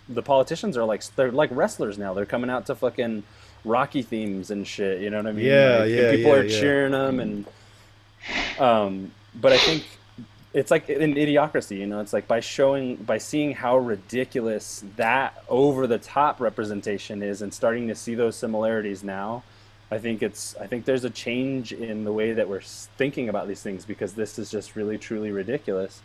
[0.08, 2.14] the politicians are like they're like wrestlers now.
[2.14, 3.24] They're coming out to fucking
[3.66, 5.02] Rocky themes and shit.
[5.02, 5.46] You know what I mean?
[5.46, 6.60] Yeah, Like, yeah, People yeah, are yeah.
[6.60, 7.46] cheering them, and
[8.60, 9.84] um, but I think
[10.58, 12.00] it's like an idiocracy, you know.
[12.00, 17.54] It's like by showing, by seeing how ridiculous that over the top representation is, and
[17.54, 19.44] starting to see those similarities now.
[19.92, 20.56] I think it's.
[20.56, 24.14] I think there's a change in the way that we're thinking about these things because
[24.14, 26.02] this is just really, truly ridiculous.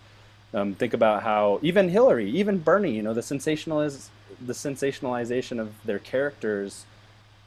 [0.53, 5.73] Um, think about how even Hillary, even Bernie, you know, the sensationaliz- the sensationalization of
[5.85, 6.85] their characters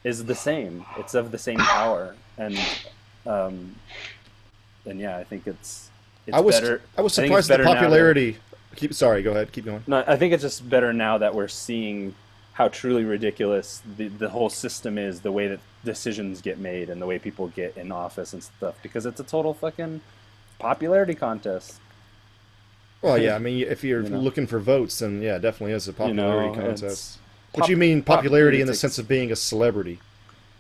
[0.04, 0.86] is the same.
[0.98, 2.58] It's of the same power, and
[3.28, 3.76] um,
[4.86, 5.92] and yeah, I think it's.
[6.28, 6.82] It's i was better.
[6.98, 8.38] i was I surprised at the better now that- popularity
[8.76, 11.48] keep sorry go ahead keep going no, I think it's just better now that we're
[11.48, 12.14] seeing
[12.54, 17.02] how truly ridiculous the, the whole system is, the way that decisions get made and
[17.02, 20.00] the way people get in office and stuff, because it's a total fucking
[20.60, 21.80] popularity contest.
[23.02, 24.20] well yeah i mean if you're You know.
[24.20, 27.18] looking for votes then yeah definitely is a You know, popularity contest
[27.54, 30.00] pop- but you mean popularity in the sense of being a celebrity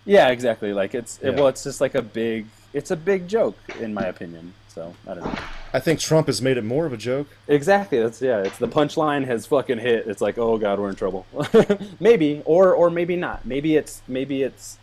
[0.05, 0.71] Yeah, exactly.
[0.71, 1.35] Like it's it, Yeah.
[1.37, 4.53] well, it's just like a big, it's a big joke in my opinion.
[4.67, 5.39] So I don't know.
[5.71, 7.97] i think trump has made it more of a joke Exactly.
[8.01, 8.39] That's yeah.
[8.43, 10.05] It's the punchline has fucking hit.
[10.07, 11.25] It's like, oh god, we're in trouble.
[11.99, 13.45] maybe, or or maybe not.
[13.45, 14.77] Maybe it's maybe it's,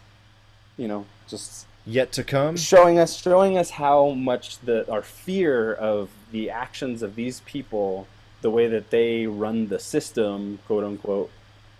[0.78, 5.74] you know, just yet to come showing us showing us how much the our fear
[5.74, 8.06] of the actions of these people,
[8.40, 11.30] the way that they run the system, quote unquote.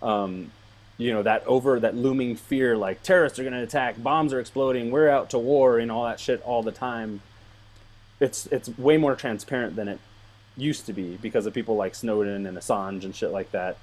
[0.02, 0.50] Um,
[1.02, 4.40] you know that over that looming fear, like terrorists are going to attack, bombs are
[4.40, 7.20] exploding, we're out to war, and all that shit all the time.
[8.20, 9.98] It's it's way more transparent than it
[10.56, 13.76] used to be because of people like Snowden and Assange and shit like that,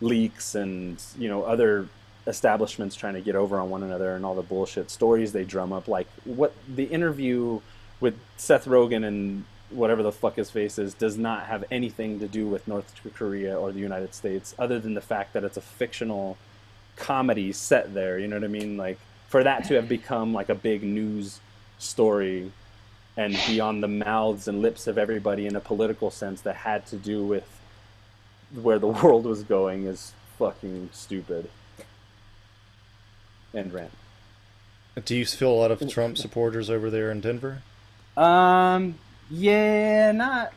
[0.00, 1.88] leaks and you know other
[2.26, 5.72] establishments trying to get over on one another and all the bullshit stories they drum
[5.72, 5.88] up.
[5.88, 7.60] Like what the interview
[8.00, 12.28] with Seth Rogen and whatever the fuck his face is does not have anything to
[12.28, 15.62] do with North Korea or the United States, other than the fact that it's a
[15.62, 16.36] fictional
[17.02, 18.18] comedy set there.
[18.18, 18.76] You know what I mean?
[18.76, 21.40] Like for that to have become like a big news
[21.78, 22.52] story
[23.16, 26.86] and be on the mouths and lips of everybody in a political sense that had
[26.86, 27.46] to do with
[28.54, 31.50] where the world was going is fucking stupid.
[33.54, 33.90] End rant.
[35.04, 37.58] do you feel a lot of trump supporters over there in denver
[38.16, 38.94] Um,
[39.30, 40.52] yeah, not.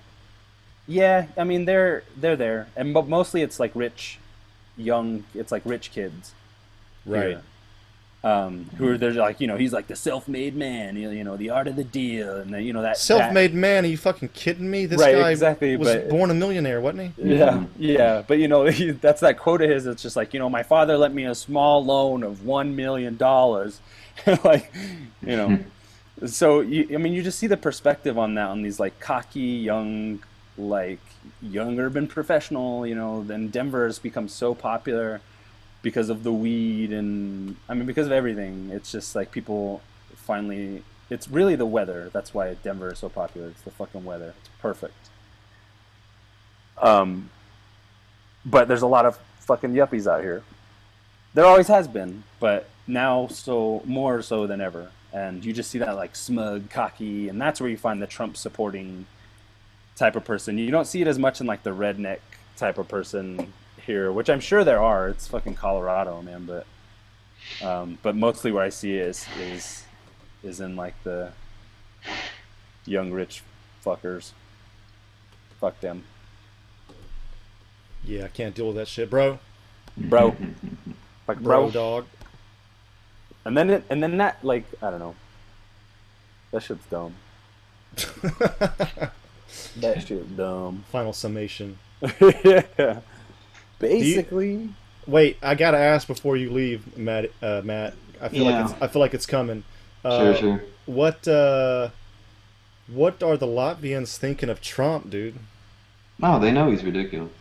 [0.87, 4.19] Yeah, I mean they're they're there, and but mostly it's like rich,
[4.77, 5.23] young.
[5.33, 6.33] It's like rich kids,
[7.05, 7.41] here.
[8.23, 11.23] Um, who are they're like you know he's like the self-made man, you know, you
[11.23, 13.97] know the art of the deal, and the, you know that self-made man are you
[13.97, 17.65] fucking kidding me this Right, guy exactly, was but- born a millionaire wasn't he yeah,
[17.77, 19.85] yeah, but you know he, that's that quote of his.
[19.85, 23.15] It's just like you know my father lent me a small loan of one million
[23.15, 23.79] dollars,
[24.43, 24.73] like
[25.21, 25.59] you know.
[26.25, 29.39] so you, I mean, you just see the perspective on that on these like cocky
[29.39, 30.19] young,
[30.57, 30.99] like
[31.41, 32.85] young urban professional.
[32.85, 35.21] You know, then Denver has become so popular
[35.81, 38.69] because of the weed and I mean because of everything.
[38.71, 39.81] It's just like people
[40.15, 40.83] finally.
[41.09, 42.09] It's really the weather.
[42.11, 43.49] That's why Denver is so popular.
[43.49, 44.33] It's the fucking weather.
[44.39, 45.09] It's perfect.
[46.77, 47.29] Um,
[48.45, 50.43] but there's a lot of fucking yuppies out here.
[51.33, 54.91] There always has been, but now so more so than ever.
[55.13, 58.35] And you just see that like smug, cocky, and that's where you find the Trump
[58.37, 59.05] supporting
[59.95, 60.57] type of person.
[60.57, 62.19] You don't see it as much in like the redneck
[62.57, 63.53] type of person
[63.85, 65.09] here, which I'm sure there are.
[65.09, 66.45] It's fucking Colorado, man.
[66.45, 66.65] But
[67.65, 69.83] um, but mostly where I see it is is
[70.43, 71.31] is in like the
[72.85, 73.43] young rich
[73.83, 74.31] fuckers.
[75.59, 76.03] Fuck them,
[78.07, 79.39] yeah i can't deal with that shit bro
[79.97, 80.35] bro.
[81.27, 81.71] like bro bro.
[81.71, 82.05] dog
[83.45, 85.15] And then it, and then that like I don't know.
[86.51, 87.13] That shit's dumb.
[89.77, 90.83] That shit's dumb.
[90.91, 91.77] Final summation.
[92.21, 93.01] yeah.
[93.79, 94.69] Basically,
[95.07, 97.31] Wait, I gotta ask before you leave, Matt.
[97.41, 98.61] Uh, Matt, I feel Yeah.
[98.63, 99.63] like it's, I feel like it's coming.
[100.17, 100.63] Sure, Uh, sure.
[100.85, 101.89] What uh,
[102.87, 105.35] what are the Latvians thinking of Trump, dude?
[106.19, 107.31] No, they know he's ridiculous.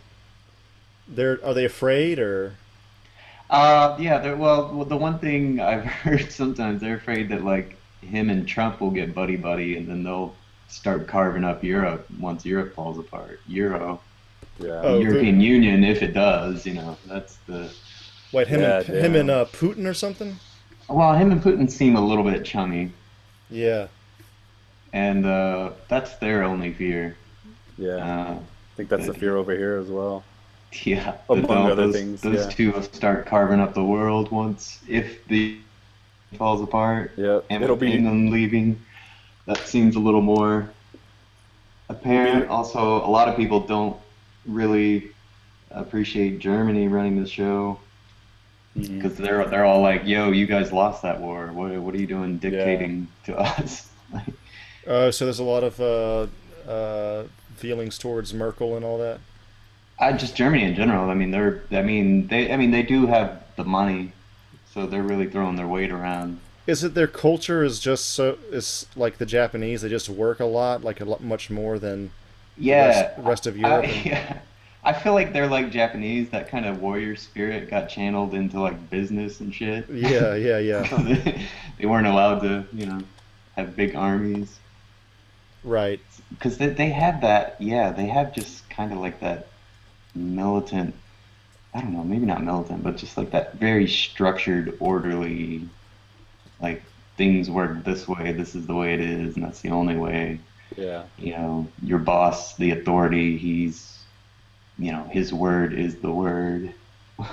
[1.07, 2.57] They're are they afraid or?
[3.49, 4.19] Uh, yeah.
[4.19, 8.47] They're, well, well, the one thing I've heard sometimes they're afraid that like him and
[8.47, 10.35] Trump will get buddy buddy, and then they'll
[10.75, 13.39] start carving up Europe once Europe falls apart.
[13.47, 14.01] Euro,
[14.59, 14.81] yeah.
[14.83, 17.71] Oh, European Union, if it does, you know, that's the.
[18.31, 20.39] Wait, him and Yeah, him and uh, Putin or something?
[20.89, 22.91] Well, him and Putin seem a little bit chummy,
[23.49, 23.87] Yeah.
[24.93, 27.15] and uh, that's their only fear.
[27.77, 27.95] yeah.
[27.95, 30.23] Uh, I think that's the fear over here as well.
[30.83, 32.49] Yeah, Among that other those, things, those yeah.
[32.51, 35.57] two will start carving up the world once if the
[36.37, 37.13] falls apart.
[37.15, 38.81] Yeah, and it'll be England leaving.
[39.45, 40.69] That seems a little more
[41.89, 42.49] apparent.
[42.49, 43.97] Also, a lot of people don't
[44.45, 45.11] really
[45.71, 47.79] appreciate Germany running the show
[48.75, 51.47] because they're they're all like, "Yo, you guys lost that war.
[51.53, 54.33] What what are you doing dictating to us?" Like,
[54.85, 56.27] Uh, so there's a lot of uh,
[56.69, 57.23] uh,
[57.55, 59.19] feelings towards Merkel and all that.
[59.99, 61.09] I just Germany in general.
[61.09, 61.63] I mean, they're.
[61.71, 62.51] I mean, they.
[62.51, 64.11] I mean, they do have the money,
[64.73, 66.39] so they're really throwing their weight around.
[66.67, 69.81] Is it their culture is just so is like the Japanese?
[69.81, 72.11] They just work a lot, like a lot much more than
[72.57, 74.39] Yeah, rest- rest of Europe I, and- yeah.
[74.83, 76.29] I feel like they're like Japanese.
[76.29, 79.87] That kind of warrior spirit got channeled into like business and shit.
[79.89, 80.83] yeah, yeah, yeah.
[81.79, 83.01] they weren't allowed to, you know,
[83.55, 84.59] have big armies
[85.63, 85.99] Right.
[86.29, 87.55] because they they have that.
[87.59, 89.47] Yeah, they have just kind of like that
[90.13, 90.93] militant.
[91.73, 95.67] I don't know, maybe not militant, but just like that very structured, orderly,
[96.61, 96.83] like
[97.17, 98.31] things work this way.
[98.31, 100.39] This is the way it is, and that's the only way
[100.77, 101.03] Yeah.
[101.17, 103.99] you know, your boss, the authority, he's,
[104.77, 106.73] you know, his word is the word.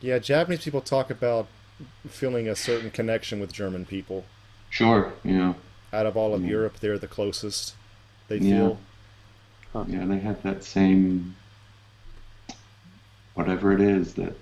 [0.00, 1.46] Yeah, Japanese people talk about
[2.08, 4.24] feeling a certain connection with German people.
[4.70, 5.54] sure, you know,
[5.92, 6.48] Out of all of Mm.
[6.48, 7.74] Europe, they're the closest.
[8.26, 8.74] They Yeah.
[9.74, 9.86] feel.
[9.86, 11.36] yeah, they have that same,
[13.34, 14.34] whatever it is that.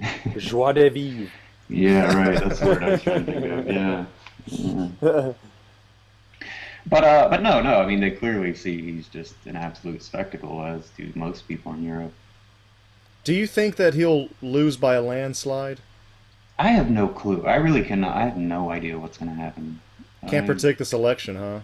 [0.38, 1.30] Joie de vivre.
[1.72, 2.38] Yeah, right.
[2.38, 3.66] That's the word I was trying to think of.
[3.70, 4.04] Yeah.
[4.46, 5.32] yeah.
[6.86, 7.80] But uh, but no, no.
[7.80, 11.84] I mean, they clearly see he's just an absolute spectacle, as do most people in
[11.84, 12.12] Europe.
[13.24, 15.80] Do you think that he'll lose by a landslide?
[16.58, 17.46] I have no clue.
[17.46, 18.16] I really cannot.
[18.16, 19.80] I have no idea what's going to happen.
[20.28, 21.60] Can't I- predict this election, huh?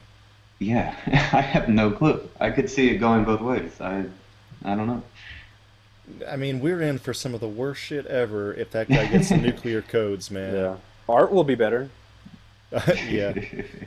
[0.60, 2.28] Yeah, I have no clue.
[2.40, 3.80] I could see it going both ways.
[3.80, 4.04] I,
[4.64, 5.02] I don't know.
[6.28, 9.28] I mean, we're in for some of the worst shit ever if that guy gets
[9.28, 10.54] the nuclear codes, man.
[10.54, 10.76] Yeah.
[11.08, 11.88] Art will be better.
[13.08, 13.34] yeah.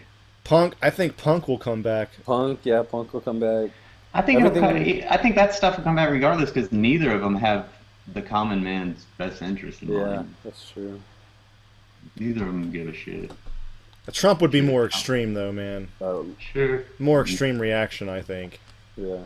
[0.44, 2.10] Punk, I think Punk will come back.
[2.26, 3.70] Punk, yeah, Punk will come back.
[4.14, 7.22] I think it'll come, I think that stuff will come back regardless because neither of
[7.22, 7.70] them have
[8.12, 10.00] the common man's best interest in mind.
[10.02, 10.36] Yeah, mind.
[10.44, 11.00] that's true.
[12.20, 13.32] Neither of them give a shit.
[14.12, 15.88] Trump would be more extreme, though, man.
[16.02, 16.84] Um, Sure.
[17.00, 18.60] More extreme reaction, I think.
[18.98, 19.20] yeah.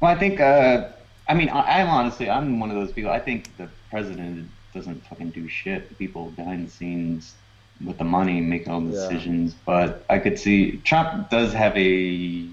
[0.00, 0.40] Well, I think.
[0.40, 0.88] Uh,
[1.32, 3.10] I mean, I, I'm honestly, I'm one of those people.
[3.10, 5.88] I think the president doesn't fucking do shit.
[5.88, 7.36] The people behind the scenes
[7.82, 8.92] with the money make all the Yeah.
[8.92, 9.54] decisions.
[9.54, 12.50] But I could see Trump does have a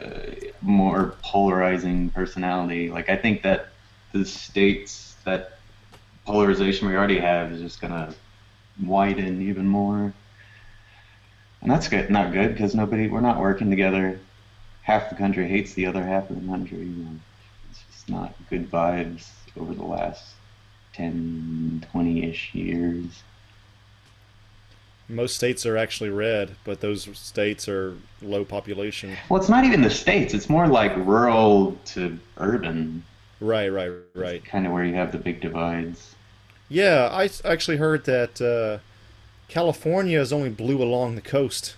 [0.00, 0.20] uh,
[0.62, 2.90] more polarizing personality.
[2.90, 3.74] Like I think that
[4.12, 5.48] the states that
[6.24, 8.14] polarization we already have is just gonna
[8.80, 10.14] widen even more.
[11.60, 14.20] And that's good, not good because nobody, we're not working together
[14.82, 16.86] half the country hates the other half of the country.
[16.86, 17.20] You know,
[18.04, 20.34] it's not good vibes over the last
[20.92, 23.22] 10, 20 ish years.
[25.08, 29.20] Most states are actually red, but those states are low population.
[29.28, 33.04] Well, it's not even the states, it's more like rural to urban,
[33.40, 34.44] Right, right, right.
[34.44, 36.16] kind of where you have the big divides.
[36.68, 38.82] Yeah, I actually heard that uh,
[39.48, 41.76] California is only blue along the coast,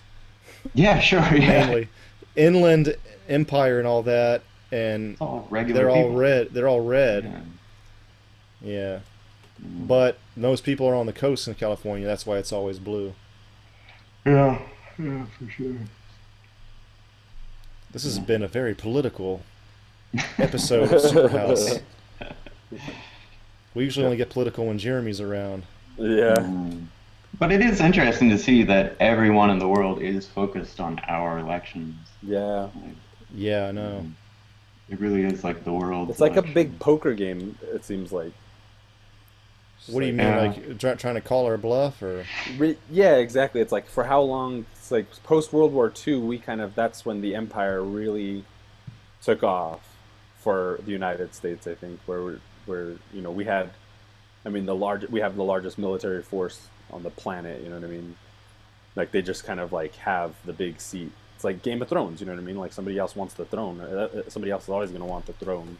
[0.73, 1.67] Yeah, sure, yeah.
[1.67, 1.89] mainly
[2.35, 2.95] inland
[3.27, 6.49] empire and all that, and It's all regular they're all red.
[6.51, 7.23] They're all red.
[7.23, 7.41] Yeah.
[8.59, 8.99] Yeah,
[9.59, 12.07] but those people are on the coast in California.
[12.07, 13.13] That's why it's always blue.
[14.25, 14.59] yeah,
[14.97, 15.75] yeah, for sure.
[17.91, 19.41] This has been a very political
[20.37, 21.81] episode of Superhouse.
[23.73, 25.63] We usually only get political when Jeremy's around.
[25.97, 26.35] Yeah.
[26.37, 26.87] Mm.
[27.39, 31.37] But it is interesting to see that everyone in the world is focused on our
[31.37, 31.95] elections.
[32.23, 32.69] Yeah.
[33.33, 34.05] Yeah, I know.
[34.89, 36.09] It really is like the world.
[36.09, 38.31] It's like a big poker game, it seems like.
[39.87, 40.17] What do you like-
[40.57, 40.67] mean, Yeah.
[40.69, 42.25] like try, trying to call our bluff, or
[42.57, 43.61] Re- yeah, exactly.
[43.61, 44.65] It's like for how long?
[44.73, 46.17] It's like post World War II.
[46.19, 48.43] We kind of that's when the empire really
[49.21, 49.81] took off
[50.39, 51.67] for the United States.
[51.67, 53.69] I think where we're, where you know we had,
[54.45, 57.61] I mean the large we have the largest military force on the planet.
[57.61, 58.15] You know what I mean?
[58.95, 61.11] Like they just kind of like have the big seat.
[61.37, 62.19] It's like Game of Thrones.
[62.19, 62.57] You know what I mean?
[62.57, 63.79] Like somebody else wants the throne.
[63.79, 65.77] Uh, uh, Somebody else is always going to want the throne.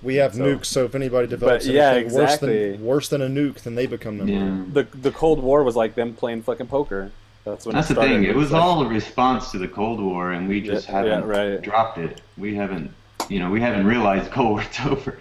[0.00, 0.66] we have So- nukes?
[0.66, 2.70] So if anybody develops yeah, anything worse exactly.
[2.76, 4.72] than worse than a nuke, then they become number one.
[4.72, 4.82] Yeah.
[4.84, 7.10] The the Cold War was like them playing fucking poker.
[7.44, 8.22] That's when That's it the thing.
[8.22, 11.14] It was like- all a response to the Cold War, and we just Yeah, yeah,
[11.16, 11.60] haven't right.
[11.60, 12.20] dropped it.
[12.38, 12.92] We haven't,
[13.28, 15.18] you know, we haven't realized Cold War's over.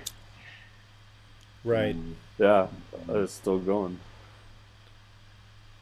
[1.64, 1.96] Right.
[2.38, 2.68] Yeah,
[3.10, 4.00] it's still going.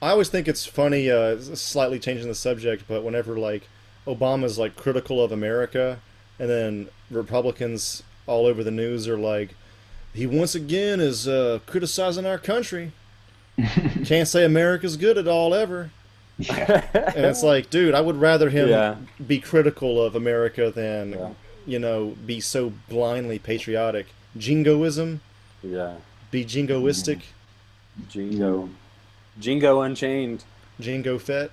[0.02, 3.68] I always think it's funny, uh, slightly changing the subject, but whenever like
[4.10, 6.00] Obama's like critical of America,
[6.40, 9.56] and then Republicans all over the news are like,
[10.14, 12.92] he once again is uh, criticizing our country.
[14.06, 15.92] Can't say America's good at all ever.
[16.38, 16.86] Yeah.
[16.94, 18.96] And it's like, dude, I would rather him Yeah.
[19.26, 21.30] be critical of America than, Yeah.
[21.68, 24.08] you know, be so blindly patriotic.
[24.38, 25.20] Jingoism,
[25.62, 25.96] Yeah,
[26.32, 27.22] be jingoistic,
[28.08, 28.70] Jingo,
[29.40, 30.44] Jingo Unchained.
[30.80, 31.52] jingo fet.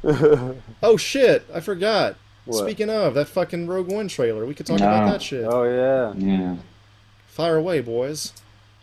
[0.81, 2.15] Oh shit, I forgot.
[2.45, 2.59] What?
[2.63, 4.87] Speaking of that fucking Rogue One trailer, we could talk No.
[4.87, 5.43] about that shit.
[5.45, 6.13] oh yeah.
[6.17, 6.55] yeah.
[7.27, 8.33] Fire away, boys.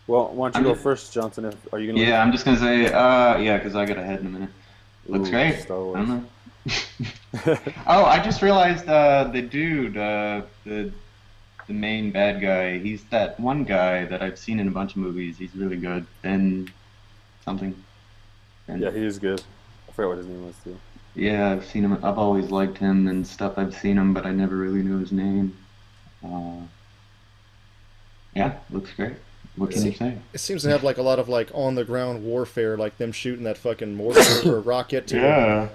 [0.07, 1.47] Well, why don't you I'm go just- first, Johnson?
[1.47, 2.05] If, are you gonna?
[2.05, 4.51] Yeah, I'm just gonna say, uh, yeah, because I got ahead in a minute.
[5.09, 5.61] Looks Ooh, great.
[5.63, 6.25] Star I don't know.
[7.87, 10.93] oh, I just realized uh, the dude, uh, the
[11.67, 12.79] the main bad guy.
[12.79, 15.39] He's that one guy that I've seen in a bunch of movies.
[15.39, 16.07] He's really good.
[16.23, 16.71] Ben
[17.45, 17.75] something.
[18.67, 18.83] Ben.
[18.83, 19.43] Yeah, he is good.
[19.97, 20.77] I forgot what his name was too.
[21.15, 21.95] Yeah, I've seen him.
[22.05, 23.55] I've always liked him and stuff.
[23.57, 25.57] I've seen him, but I never really knew his name.
[26.23, 26.61] Uh,
[28.35, 29.15] yeah, looks great.
[29.57, 30.19] What can you say?
[30.35, 33.11] It seems to have like a lot of like on the ground warfare, like them
[33.11, 35.69] shooting that fucking mortar or rocket to Yeah.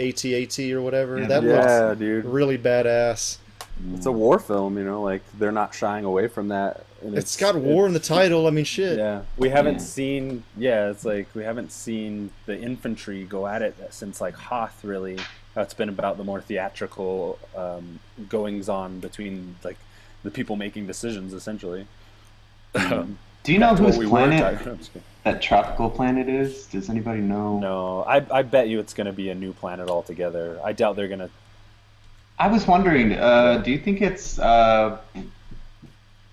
[0.00, 1.20] AT-AT or whatever.
[1.20, 1.26] Yeah.
[1.28, 2.24] that Yeah, looks dude.
[2.24, 3.38] really badass.
[3.94, 5.00] It's a war film, you know.
[5.00, 6.84] Like they're not shying away from that.
[7.04, 8.46] And it's got war in the title.
[8.46, 8.98] I mean, shit.
[8.98, 9.78] Yeah, we haven't Yeah.
[9.80, 10.44] seen.
[10.56, 14.84] Yeah, it's like we haven't seen the infantry go at it since like Hoth.
[14.84, 15.18] Really,
[15.54, 17.98] that's been about the more theatrical um,
[18.28, 19.76] goings on between like
[20.22, 21.86] the people making decisions, essentially.
[22.74, 25.02] Um, Do you know back to what whose we planet talking- I'm just kidding.
[25.24, 26.66] that tropical planet is?
[26.66, 27.58] Does anybody know?
[27.58, 30.60] No, I, I bet you it's going to be a new planet altogether.
[30.64, 31.30] I doubt they're going to.
[32.38, 33.12] I was wondering.
[33.12, 34.38] Uh, do you think it's?
[34.38, 34.98] Uh,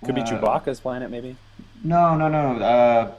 [0.05, 1.35] Could be uh, Chewbacca's planet, maybe.
[1.83, 2.63] No, no, no.
[2.63, 3.11] Uh,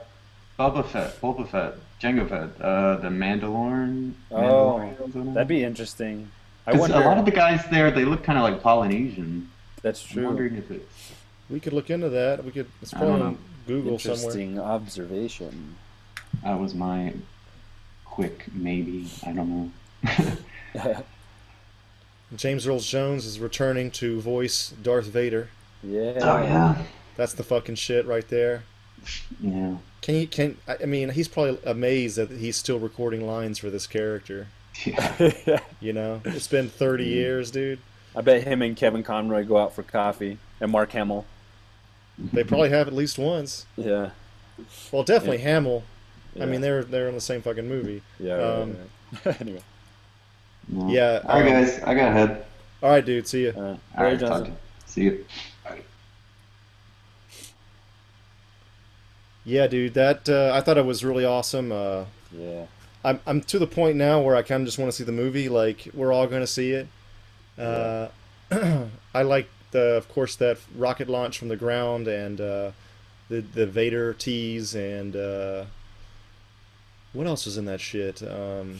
[0.59, 4.13] Boba Fett, Boba Fett, Jango Fett, uh, the Mandalorian.
[4.31, 4.91] Oh,
[5.33, 6.29] That'd be interesting.
[6.67, 6.97] I 'Cause wonder.
[6.97, 9.49] a lot of the guys there, they look kind of like Polynesian.
[9.81, 10.21] that's true.
[10.27, 10.45] I'm true.
[10.47, 11.11] wondering if it's.
[11.49, 12.43] We could look into that.
[12.45, 12.67] We could.
[12.81, 14.19] It's I don't probably on Google somewhere.
[14.19, 15.75] Interesting observation.
[16.43, 17.13] That was my
[18.05, 19.09] quick maybe.
[19.25, 19.71] I don't
[20.03, 21.03] know.
[22.35, 25.49] James Earl Jones is returning to voice Darth Vader.
[25.83, 26.13] Yeah.
[26.21, 26.81] Oh yeah.
[27.15, 28.63] That's the fucking shit right there.
[29.39, 29.77] Yeah.
[30.01, 33.69] Can you can I I mean he's probably amazed that he's still recording lines for
[33.69, 34.47] this character.
[34.85, 35.59] yeah.
[35.81, 37.79] You know, it's been 30 years, dude.
[38.15, 41.25] I bet him and Kevin Conroy go out for coffee, and Mark Hamill.
[42.19, 43.65] They probably have at least once.
[43.77, 44.11] Yeah.
[44.91, 45.83] Well, definitely Hamill.
[46.35, 46.43] yeah.
[46.43, 48.03] I mean, they're they're in the same fucking movie.
[48.19, 48.33] Yeah.
[48.35, 48.75] Right, um,
[49.25, 49.41] right.
[49.41, 49.61] anyway.
[50.67, 50.87] No.
[50.89, 51.79] Yeah, All right, um, guys.
[51.79, 52.45] I got to head.
[52.83, 53.27] All right, dude.
[53.27, 53.53] See you.
[53.57, 54.19] Uh, All Larry right.
[54.19, 54.51] Talk to Johnson.
[54.51, 54.55] you.
[54.85, 55.25] See you.
[59.43, 59.93] Yeah, dude.
[59.95, 61.71] That uh, I thought it was really awesome.
[61.71, 62.65] Uh, Yeah.
[63.03, 65.11] I'm I'm to the point now where I kind of just want to see the
[65.11, 65.49] movie.
[65.49, 66.87] Like we're all going to see it.
[67.57, 68.09] Uh,
[69.13, 72.71] I like the, of course, that rocket launch from the ground and uh,
[73.29, 75.65] the the Vader tease and uh,
[77.13, 78.21] what else was in that shit?
[78.21, 78.79] Um,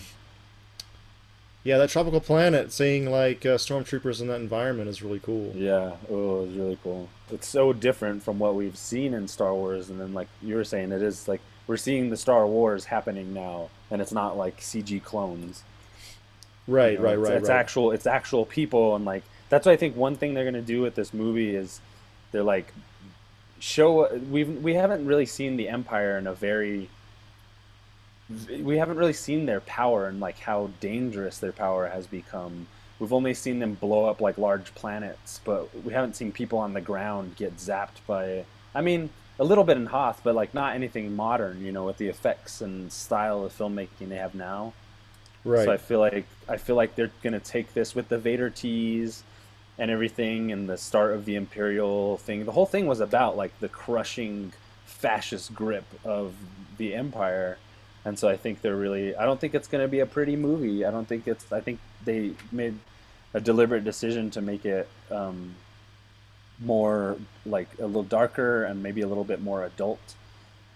[1.64, 5.52] yeah, that tropical planet, seeing like uh, stormtroopers in that environment is really cool.
[5.56, 5.96] Yeah.
[6.10, 7.10] Oh, it was really cool.
[7.32, 10.64] It's so different from what we've seen in Star Wars, and then like you were
[10.64, 14.60] saying, it is like we're seeing the Star Wars happening now, and it's not like
[14.60, 15.64] CG clones.
[16.68, 17.60] Right, You know, right, it's, right, It's right.
[17.60, 17.92] actual.
[17.92, 20.96] It's actual people, and like that's why I think one thing they're gonna do with
[20.96, 21.80] this movie is
[22.32, 22.74] they're like
[23.60, 24.14] show.
[24.30, 26.90] We've we haven't really seen the Empire in a very.
[28.64, 32.68] We haven't really seen their power and like how dangerous their power has become.
[33.00, 36.74] We've only seen them blow up like large planets, but we haven't seen people on
[36.74, 38.46] the ground get zapped by.
[38.76, 39.10] I mean,
[39.40, 41.64] a little bit in Hoth, but like not anything modern.
[41.64, 44.74] You know, with the effects and style of filmmaking they have now.
[45.44, 45.66] right.
[45.66, 49.24] So I feel like I feel like they're gonna take this with the Vader tease,
[49.78, 52.46] and everything, and the start of the imperial thing.
[52.46, 54.54] The whole thing was about like the crushing
[54.86, 56.36] fascist grip of
[56.78, 57.58] the empire.
[58.04, 59.16] And so I think they're really.
[59.16, 60.84] I don't think it's going to be a pretty movie.
[60.86, 61.52] I don't think it's.
[61.52, 62.76] I think they made
[63.34, 65.56] a deliberate decision to make it um,
[66.60, 70.00] more like a little darker and maybe a little bit more adult,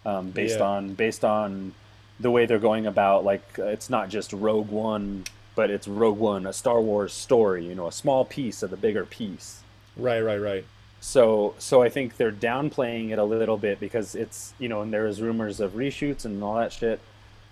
[0.06, 0.66] um, based Yeah.
[0.66, 1.74] on based on
[2.20, 3.24] the way they're going about.
[3.26, 5.24] Like it's not just Rogue One,
[5.56, 7.66] but it's Rogue One, a Star Wars story.
[7.66, 9.62] You know, a small piece of the bigger piece.
[9.98, 10.66] Right, right, right.
[11.02, 14.94] So so I think they're downplaying it a little bit because it's you know and
[14.94, 17.00] there is rumors of reshoots and all that shit.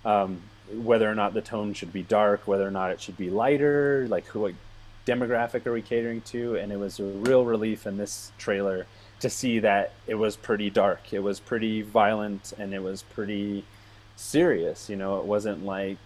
[0.06, 0.42] Um,
[0.72, 4.08] whether or not the tone should be dark, whether or not it should be lighter,
[4.10, 4.54] like who what
[5.06, 6.56] demographic are we catering to?
[6.56, 8.86] And it was a real relief in this trailer
[9.20, 11.14] to see that it was pretty dark.
[11.14, 13.66] It was pretty violent and it was pretty
[14.16, 14.90] serious.
[14.90, 15.98] You know, it wasn't like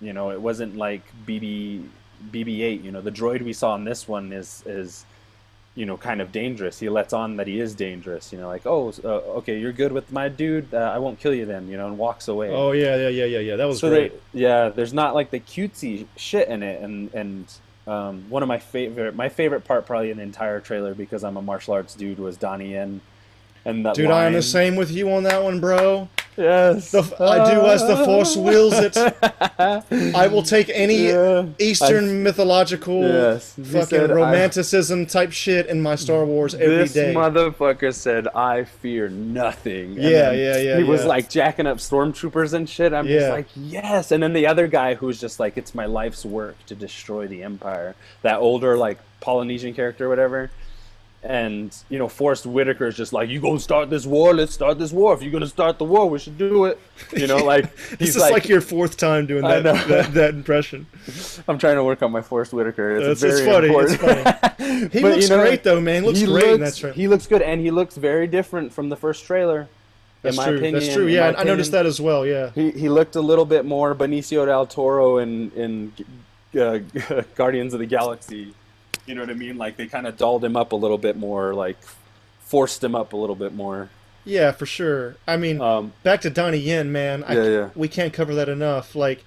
[0.00, 1.88] you know it wasn't like BB
[2.30, 2.82] BB-8.
[2.84, 5.04] You know, the droid we saw in this one is is
[5.76, 6.80] you know, kind of dangerous.
[6.80, 8.32] He lets on that he is dangerous.
[8.32, 9.08] You know, like, oh, uh,
[9.38, 10.72] okay, you're good with my dude.
[10.74, 11.68] Uh, I won't kill you then.
[11.68, 12.50] You know, and walks away.
[12.50, 13.56] Oh yeah, yeah, yeah, yeah, yeah.
[13.56, 14.12] That was so great.
[14.32, 17.44] they- yeah, there's not like the cutesy shit in it, and and
[17.86, 21.36] um, one of my favorite, my favorite part probably in the entire trailer because I'm
[21.36, 23.00] a martial arts dude was Donnie Yen,
[23.64, 26.08] and that Dude, I am the same with you on that one, bro.
[26.36, 28.96] Yes, The, I do as the Force wills it.
[30.14, 31.46] I will take any Yeah.
[31.58, 33.54] Eastern mythological Yes.
[33.54, 37.14] Fucking said, I- romanticism type shit in my Star Wars every this day.
[37.14, 42.52] motherfucker said, "I fear nothing." And Yeah, yeah, yeah, He was like jacking up stormtroopers
[42.52, 42.92] and shit.
[42.92, 43.18] I'm Yeah.
[43.20, 44.10] just like, yes.
[44.12, 47.42] And then the other guy who's just like, "It's my life's work to destroy the
[47.42, 50.50] empire." That older like Polynesian character, or whatever.
[51.28, 54.32] And you know, Forest Whitaker is just like, "You gonna start this war?
[54.32, 55.12] Let's start this war.
[55.12, 56.78] If you're gonna start the war, we should do it."
[57.16, 60.86] You know, like this is like, your fourth time doing that, that, that impression.
[61.48, 62.96] I'm trying to work on my Forest Whitaker.
[62.96, 63.66] It's, It's, funny.
[63.66, 64.00] important.
[64.00, 64.88] It's funny.
[64.92, 66.02] He But, looks you know, great though, man.
[66.02, 66.94] He looks he great in that trailer.
[66.94, 69.68] He looks good, and he looks very different from the first trailer.
[70.22, 70.56] That's in my true.
[70.58, 71.06] opinion, That's true.
[71.06, 72.24] Yeah, I noticed that as well.
[72.24, 72.50] Yeah.
[72.54, 75.92] He he looked a little bit more Benicio del Toro in in
[76.60, 76.78] uh,
[77.34, 78.54] Guardians of the Galaxy.
[79.06, 79.56] You know what I mean?
[79.56, 81.76] Like they kind of dolled him up a little bit more, like
[82.40, 83.88] forced him up a little bit more.
[84.24, 85.16] Yeah, for sure.
[85.26, 87.22] I mean, Um, back to Donnie Yen, man.
[87.24, 87.68] I, Yeah, yeah.
[87.76, 88.96] We can't cover that enough.
[88.96, 89.22] Like,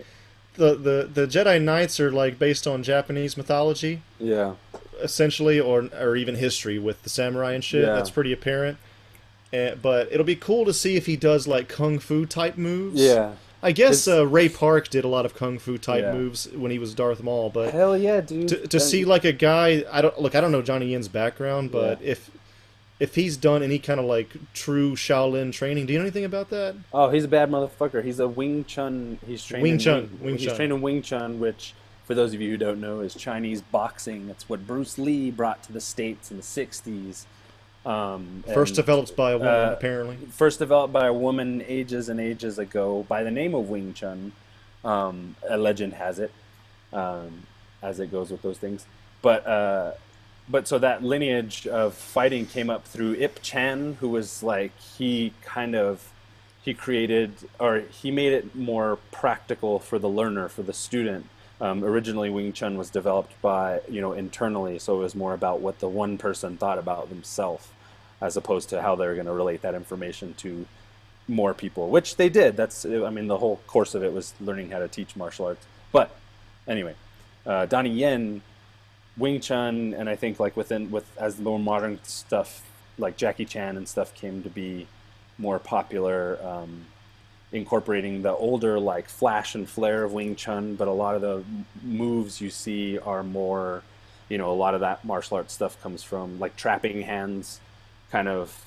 [0.56, 4.56] the, the the Jedi Knights are like based on Japanese mythology, yeah,
[5.02, 7.86] essentially, or or even history with the samurai and shit.
[7.86, 7.96] Yeah.
[7.96, 8.78] That's pretty apparent.
[9.54, 13.02] Eh, but it'll be cool to see if he does like kung fu type moves.
[13.02, 13.32] yeah.
[13.62, 16.14] I guess uh, Ray Park did a lot of kung fu type Yeah.
[16.14, 18.48] moves when he was Darth Maul, but Hell yeah, dude.
[18.50, 21.72] to, to see like a guy I don't look I don't know Johnny Yen's background,
[21.72, 22.32] but if
[23.00, 26.50] if he's done any kind of like true Shaolin training, do you know anything about
[26.50, 26.76] that?
[26.94, 28.04] Oh, he's a bad motherfucker.
[28.04, 29.20] He's a Wing Chun.
[29.26, 30.56] He's training Wing Chun, Wing he's Chun.
[30.56, 31.74] trained in Wing Chun, which,
[32.06, 34.28] for those of you who don't know, is Chinese boxing.
[34.30, 37.24] It's what Bruce Lee brought to the states in the '60s.
[37.86, 40.18] Um, First and, developed by a woman, uh, apparently.
[40.32, 44.34] First developed by a woman ages and ages ago by the name of Wing Chun.
[44.84, 46.32] Um, a legend has it,
[46.94, 47.44] um,
[47.82, 48.86] as it goes with those things.
[49.22, 49.92] But uh,
[50.50, 55.34] but so that lineage of fighting came up through Ip Chan, who was like he
[55.44, 56.12] kind of
[56.62, 61.28] he created or he made it more practical for the learner, for the student.
[61.62, 65.60] Um, originally, Wing Chun was developed by you know internally, so it was more about
[65.60, 67.68] what the one person thought about themselves,
[68.22, 70.66] as opposed to how they're going to relate that information to
[71.28, 72.58] more people, which they did.
[72.58, 75.66] That's I mean the whole course of it was learning how to teach martial arts.
[75.92, 76.16] But
[76.68, 76.96] anyway,
[77.46, 78.42] uh, Donnie Yen,
[79.18, 82.64] Wing Chun, and I think like within with as the more modern stuff
[82.98, 84.88] like Jackie Chan and stuff came to be
[85.38, 86.86] more popular, um,
[87.52, 91.44] incorporating the older like flash and flare of Wing Chun, but a lot of the
[91.84, 93.84] moves you see are more,
[94.30, 97.60] you know, a lot of that martial arts stuff comes from like trapping hands,
[98.12, 98.66] kind of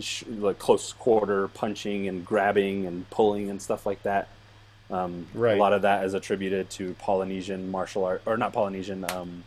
[0.00, 4.28] sh- like close quarter punching and grabbing and pulling and stuff like that.
[4.90, 5.56] Um, Right.
[5.56, 9.44] A lot of that is attributed to Polynesian martial art, or not Polynesian, um,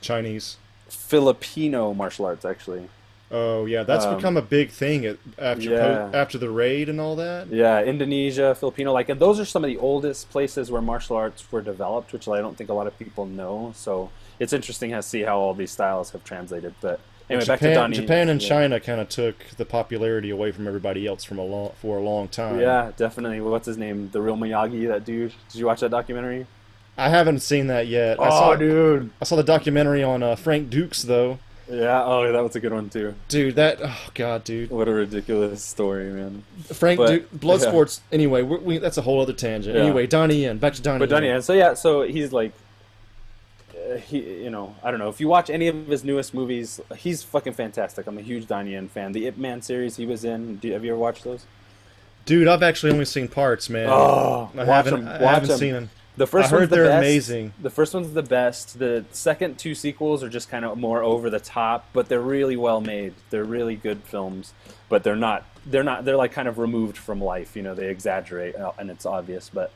[0.00, 0.56] Chinese.
[0.88, 2.88] Filipino martial arts actually.
[3.30, 6.10] Oh yeah, that's Um, become a big thing at- after yeah.
[6.12, 7.48] after the raid and all that.
[7.50, 11.44] Yeah, Indonesia, Filipino, like, and those are some of the oldest places where martial arts
[11.50, 13.72] were developed, which I don't think a lot of people know.
[13.74, 16.74] So it's interesting to see how all these styles have translated.
[16.80, 17.00] But
[17.30, 17.96] anyway, back to Japan, Donnie.
[17.96, 18.48] Japan and yeah.
[18.48, 22.02] China kind of took the popularity away from everybody else from a long for a
[22.02, 22.60] long time.
[22.60, 23.40] Yeah, definitely.
[23.40, 24.10] What's his name?
[24.12, 25.32] The real Miyagi, that dude.
[25.50, 26.46] Did you watch that documentary?
[26.96, 28.20] I haven't seen that yet.
[28.20, 29.10] I Oh, saw, dude.
[29.20, 31.38] I saw the documentary on uh, Frank Dux though.
[31.70, 32.02] Yeah.
[32.04, 33.14] Oh, that was a good one too.
[33.28, 34.70] Dude, that oh god, dude.
[34.70, 36.44] What a ridiculous story, man.
[36.72, 37.68] Frank But- Duke, blood yeah.
[37.68, 38.00] sports.
[38.12, 39.76] Anyway, we we, that's a whole other tangent.
[39.76, 39.82] Yeah.
[39.84, 40.98] Anyway, Donnie Yen, back to Donnie.
[40.98, 41.42] But Donnie, Yen.
[41.42, 42.52] So yeah, so he's like,
[43.74, 45.08] uh, he, you know, I don't know.
[45.08, 48.06] If you watch any of his newest movies, he's fucking fantastic.
[48.06, 49.12] I'm a huge Donnie Yen fan.
[49.12, 50.56] The Ip Man series he was in.
[50.56, 51.46] Do, have you ever watched those?
[52.26, 53.88] Dude, I've actually only seen parts, man.
[53.90, 55.08] Oh, I haven't, them.
[55.08, 55.58] I haven't them.
[55.58, 55.90] seen them.
[56.16, 56.98] The first I heard one's they're best.
[56.98, 57.52] amazing.
[57.60, 58.78] The first one's the best.
[58.78, 62.56] The second two sequels are just kind of more over the top, but they're really
[62.56, 63.14] well made.
[63.30, 64.52] They're really good films,
[64.88, 65.44] but they're not.
[65.66, 66.04] They're not.
[66.04, 67.56] They're like kind of removed from life.
[67.56, 69.72] You know, they exaggerate, uh, and it's obvious, but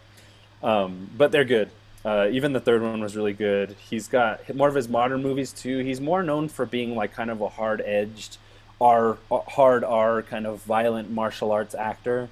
[0.62, 1.70] um, but they're good.
[2.04, 3.74] Uh, even the third one was really good.
[3.90, 5.78] He's got more of his modern movies too.
[5.78, 8.36] He's more known for being like kind of a hard-edged,
[8.80, 12.28] R, hard R kind of violent martial arts actor.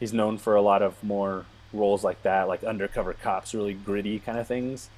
[0.00, 4.18] He's known for a lot of more roles like that, like undercover cops, really gritty
[4.18, 4.88] kind of things.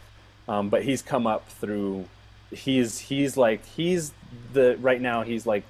[0.48, 2.06] Um, but he's come up through.
[2.50, 4.12] He's he's like he's
[4.52, 5.22] the right now.
[5.22, 5.64] He's like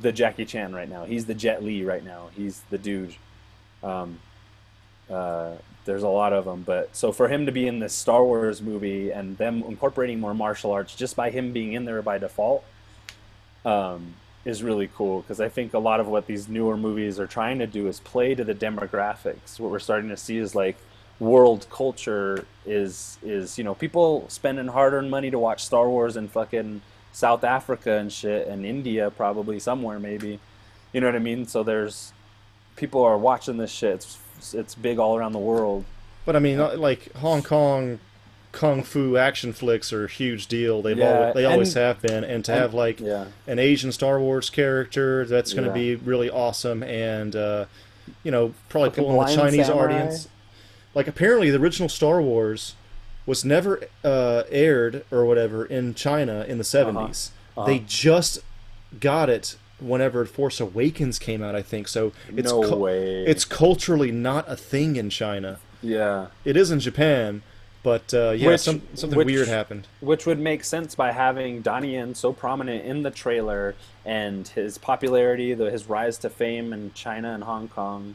[0.00, 1.04] the Jackie Chan right now.
[1.04, 2.28] He's the Jet Li right now.
[2.34, 3.14] He's the dude.
[3.82, 4.18] Um,
[5.10, 5.52] uh,
[5.84, 8.60] there's a lot of them, but so for him to be in this Star Wars
[8.60, 12.62] movie and them incorporating more martial arts just by him being in there by default,
[13.64, 14.14] um,
[14.48, 17.58] is really cool because I think a lot of what these newer movies are trying
[17.58, 19.60] to do is play to the demographics.
[19.60, 20.76] What we're starting to see is like
[21.20, 26.28] world culture is is you know people spending hard-earned money to watch Star Wars in
[26.28, 26.80] fucking
[27.12, 30.38] South Africa and shit and India probably somewhere maybe,
[30.92, 31.46] you know what I mean?
[31.46, 32.12] So there's
[32.76, 34.06] people are watching this shit.
[34.38, 35.84] It's it's big all around the world.
[36.24, 37.98] But I mean, like Hong Kong
[38.52, 40.82] kung fu action flicks are a huge deal.
[40.82, 43.26] They've Yeah, always, they always and- have been, and to and- have like yeah.
[43.46, 45.96] an Asian Star Wars character that's going to Yeah.
[45.96, 47.66] be really awesome, and uh,
[48.24, 49.84] you know probably Fucking pulling the Blind Chinese Samurai.
[49.94, 50.28] audience.
[50.94, 52.74] Like apparently, the original Star Wars
[53.26, 57.66] was never uh, aired or whatever in China in the 70s Uh-huh.
[57.66, 58.38] They just
[58.98, 61.88] got it whenever Force Awakens came out, I think.
[61.88, 63.24] So it's No cu- way.
[63.26, 65.58] it's culturally not a thing in China.
[65.82, 66.28] Yeah.
[66.44, 67.42] It is in Japan,
[67.88, 69.86] but uh, yeah, Which- some, something which- weird happened.
[70.00, 73.74] Which would make sense by having Donnie Yen so prominent in the trailer
[74.04, 78.14] and his popularity, the, his rise to fame in China and Hong Kong.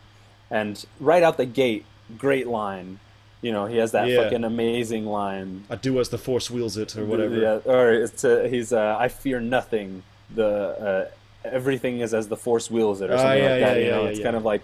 [0.52, 1.86] And right out the gate,
[2.20, 3.00] great line.
[3.42, 4.22] You know, he has that Yeah.
[4.24, 5.64] fucking amazing line.
[5.72, 7.36] I do as the Force wheels it, or whatever.
[7.36, 10.04] Yeah, or it's uh he's uh, I fear nothing.
[10.36, 13.74] The uh, everything is as the force wills it, or Ah, something yeah, like yeah,
[13.74, 13.80] that.
[13.80, 14.62] you yeah, know, yeah, it's kind of like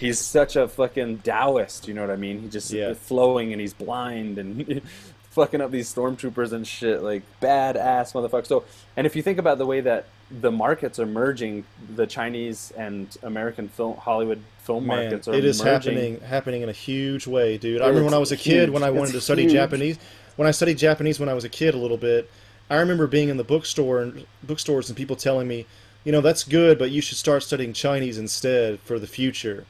[0.00, 1.86] he's such a fucking Taoist.
[1.86, 2.40] You know what I mean?
[2.40, 2.94] He just Yeah.
[2.94, 4.82] flowing and he's blind and
[5.30, 7.02] fucking up these stormtroopers and shit.
[7.02, 8.46] Like badass motherfucker.
[8.46, 8.64] So,
[8.96, 13.08] and if you think about the way that the markets are merging, the Chinese and
[13.22, 15.94] American film Hollywood film Man, markets are it is merging.
[15.94, 17.82] happening happening in a huge way, dude.
[17.82, 18.70] I remember when I was a It's kid huge.
[18.70, 19.52] when I wanted It's to study huge.
[19.52, 19.98] Japanese.
[20.36, 22.30] When I studied Japanese when I was a kid a little bit,
[22.70, 25.66] I remember being in the bookstore and bookstores and people telling me,
[26.04, 29.66] you know, that's good, but you should start studying Chinese instead for the future.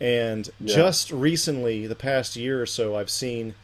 [0.00, 0.76] And Yeah.
[0.76, 3.54] just recently, the past year or so, I've seen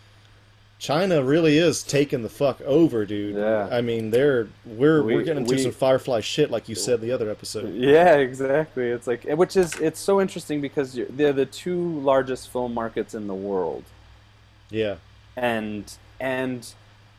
[0.78, 3.37] China really is taking the fuck over, dude.
[3.37, 3.68] Yeah.
[3.70, 7.01] I mean, they're we're We- we're getting into we- some Firefly shit, like you said
[7.01, 7.72] the other episode.
[7.74, 8.89] Yeah, exactly.
[8.89, 13.14] It's like, which is, it's so interesting because you're, they're the two largest film markets
[13.14, 13.85] in the world,
[14.70, 14.97] Yeah.
[15.37, 16.66] and and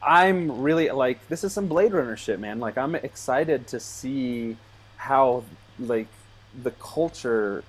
[0.03, 2.59] I'm really like, this is some Blade Runner shit, man.
[2.59, 4.57] Like, I'm excited to see
[4.97, 5.43] how
[5.79, 6.07] like
[6.61, 7.63] the culture,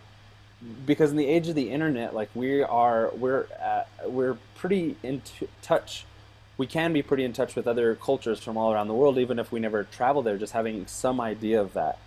[0.84, 5.20] because in the age of the internet, like we are, we're uh, we're pretty in
[5.20, 6.04] t- touch.
[6.58, 9.38] We can be pretty in touch with other cultures from all around the world, even
[9.38, 10.38] if we never travel there.
[10.38, 11.98] Just having some idea of that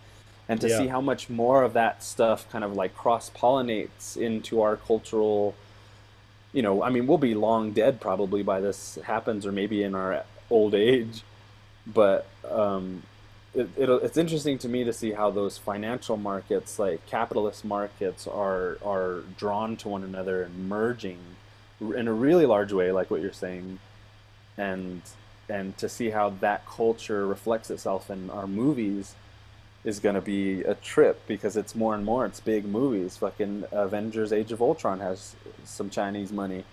[0.50, 0.78] and to Yeah.
[0.80, 5.54] see how much more of that stuff kind of like cross pollinates into our cultural
[6.52, 9.94] you know i mean we'll be long dead probably by this happens or maybe in
[9.94, 11.22] our old age
[11.86, 13.04] but um
[13.56, 18.78] it, it's interesting to me to see how those financial markets like capitalist markets are
[18.86, 21.18] are drawn to one another and merging
[21.82, 23.80] in a really large way like what you're saying.
[24.58, 25.02] And
[25.50, 29.16] and to see how that culture reflects itself in our movies
[29.84, 33.18] is going to be a trip because it's more and more it's big movies.
[33.18, 36.64] Fucking avengers age of ultron has some chinese money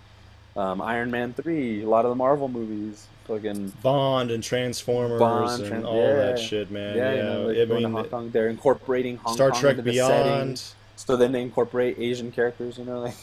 [0.56, 5.62] um, iron man 3 a lot of the marvel movies fucking Bond and Transformers Bond,
[5.62, 6.96] and Tran- all that shit, man.
[6.96, 8.30] yeah, Yeah, you know, like I going to mean, Hong Kong.
[8.30, 9.90] They're incorporating Hong Star Kong Trek into the.
[9.92, 10.62] Beyond.
[10.96, 13.16] So then they incorporate Asian characters, you know, like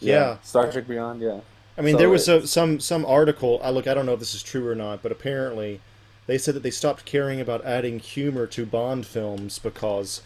[0.00, 0.38] Yeah.
[0.42, 1.40] Star Trek Beyond, yeah.
[1.76, 3.60] I mean, So there was a, some some article.
[3.62, 5.80] I look, I don't know if this is true or not, but apparently,
[6.26, 10.22] they said that they stopped caring about adding humor to Bond films because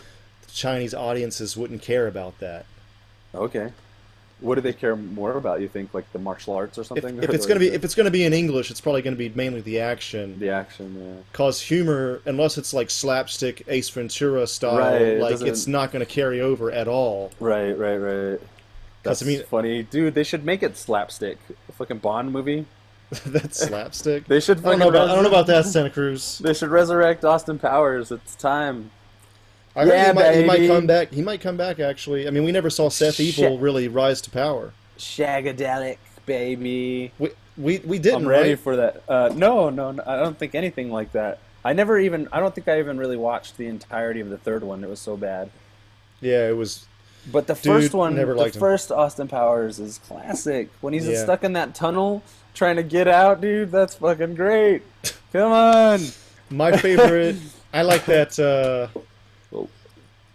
[0.47, 2.67] the Chinese audiences wouldn't care about that.
[3.35, 3.73] Okay.
[4.41, 5.61] What do they care more about?
[5.61, 7.23] You think like the martial arts or something?
[7.23, 9.61] if it's gonna be if it's gonna be in English, it's probably gonna be mainly
[9.63, 10.39] the action.
[10.39, 11.23] the action, yeah.
[11.33, 16.41] Cause humor, unless it's like slapstick Ace Ventura style, Right, like it's not gonna carry
[16.41, 17.33] over at all.
[17.41, 18.41] Right, right, right.
[19.03, 20.15] That's I mean- funny, dude.
[20.15, 21.39] They should make it slapstick.
[21.69, 22.67] A fucking Bond movie.
[23.27, 24.27] That's slapstick.
[24.27, 26.39] They should I don't know about, I don't know about that, Santa Cruz.
[26.45, 28.13] They should resurrect Austin Powers.
[28.13, 28.91] It's time.
[29.79, 31.13] I heard Yeah, he, might, he might come back.
[31.13, 31.79] He might come back.
[31.79, 33.39] Actually, I mean, we never saw Seth Shit.
[33.39, 34.73] Evil really rise to power.
[34.99, 37.13] Shagadelic, baby.
[37.19, 38.23] We we, we didn't.
[38.23, 38.59] I'm ready right?
[38.59, 39.03] for that.
[39.09, 41.39] Uh, no, no, no, I don't think anything like that.
[41.65, 42.29] I never even.
[42.33, 44.83] I don't think I even really watched the entirety of the third one.
[44.85, 45.51] It was so bad.
[46.21, 46.87] Yeah, it was.
[47.31, 48.61] But the Dude, first one, never the liked him.
[48.61, 50.71] first Austin Powers is classic.
[50.81, 51.23] When he's Yeah.
[51.23, 52.23] stuck in that tunnel
[52.55, 54.83] trying to get out, dude, that's fucking great.
[55.33, 56.01] Come on.
[56.49, 57.37] My favorite.
[57.73, 58.39] I like that.
[58.39, 58.99] Uh.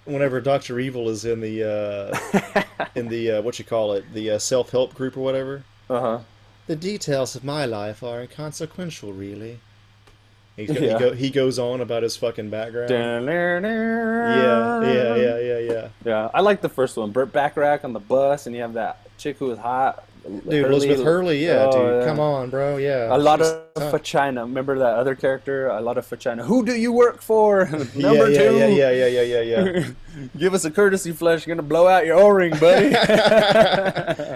[0.05, 2.63] Whenever Doctor Evil is in the uh,
[2.95, 5.63] in the uh, what you call it, the uh, self help group or whatever.
[5.89, 6.19] Uh huh.
[6.67, 9.59] The details of my life are inconsequential, really.
[10.55, 10.93] He's go, Yeah.
[10.93, 12.89] he, go, he goes on about his fucking background.
[12.89, 15.87] Yeah, Yeah, yeah, yeah, yeah, yeah.
[16.05, 17.11] Yeah, I like the first one.
[17.11, 20.05] Burt Bacharach on the bus, and you have that chick who was hot.
[20.23, 22.05] Dude, Elizabeth Hurley, yeah, Oh, dude, yeah.
[22.05, 23.13] come on, bro, yeah.
[23.13, 23.91] A lot of tough.
[23.91, 24.41] vagina.
[24.43, 25.67] Remember that other character?
[25.67, 26.45] A lot of vagina.
[26.45, 27.65] Who do you work for?
[27.95, 28.57] Number yeah, yeah, two.
[28.57, 29.87] yeah, yeah, yeah, yeah, yeah, yeah.
[30.37, 31.45] Give us a courtesy flush.
[31.45, 32.89] You're gonna blow out your O-ring, buddy.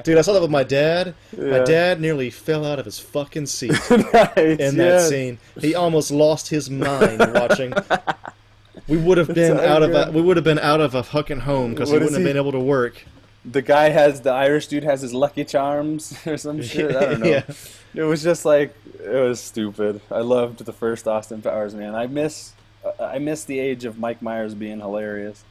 [0.03, 1.15] Dude, I saw that with my dad.
[1.37, 5.09] My dad nearly fell out of his fucking seat nice, in that yes.
[5.09, 5.37] scene.
[5.61, 7.73] He almost lost his mind watching.
[8.87, 11.41] We would have been out of a we would have been out of a fucking
[11.41, 13.05] home because he wouldn't have been able to work.
[13.49, 16.95] The guy has the Irish dude has his Lucky Charms or some shit.
[16.95, 17.27] I don't know.
[17.27, 17.43] Yeah.
[17.95, 20.01] It was just like it was stupid.
[20.11, 21.95] I loved the first Austin Powers, man.
[21.95, 22.53] I miss
[22.99, 25.43] I miss the age of Mike Myers being hilarious.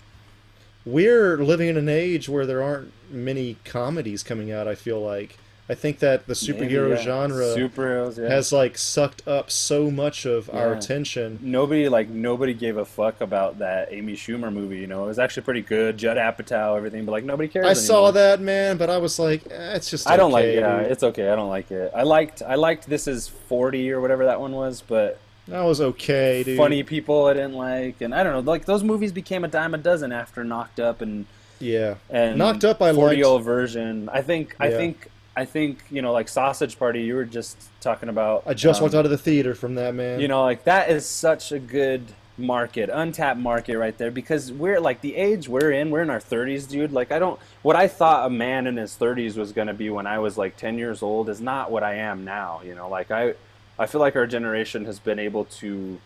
[0.85, 4.69] We're living in an age where there aren't many comedies coming out.
[4.69, 5.37] I feel like
[5.69, 7.03] I think that the superhero Maybe, yeah.
[7.03, 8.29] genre superheroes yeah.
[8.29, 11.41] has like sucked up so much of our attention.
[11.43, 14.79] nobody like nobody gave a fuck about that Amy Schumer movie.
[14.79, 15.99] You know, it was actually pretty good.
[15.99, 17.67] Judd Apatow, everything, but like nobody cares.
[17.67, 20.09] I saw that man, but I was like, eh, it's just.
[20.09, 20.47] I don't like.
[20.47, 20.93] Yeah, dude.
[20.93, 21.31] it's okay.
[21.31, 21.91] I don't like it.
[21.95, 22.43] I liked.
[22.43, 22.87] I liked.
[22.89, 26.57] This is forty or whatever that one was, but That was okay, dude.
[26.59, 28.49] funny people I didn't like, and I don't know.
[28.53, 31.27] Like those movies became a dime a dozen after Knocked Up and
[31.59, 31.97] Yeah.
[32.09, 33.17] and Knocked Up I forty liked.
[33.17, 34.09] year old version.
[34.13, 34.55] I think.
[34.61, 35.09] I think.
[35.37, 37.03] I think you know, like Sausage Party.
[37.03, 38.45] You were just talking about.
[38.47, 40.19] I just um, walked out of the theater from that man.
[40.19, 42.03] You know, like that is such a good
[42.39, 46.21] market, untapped market right there because we're like the age we're in, we're in our
[46.21, 46.93] 30s, dude.
[46.93, 49.91] Like I don't what I thought a man in his 30s was going to be
[49.91, 52.89] when I was like 10 years old is not what I am now, you know.
[52.89, 53.35] Like I
[53.79, 56.01] I feel like our generation has been able to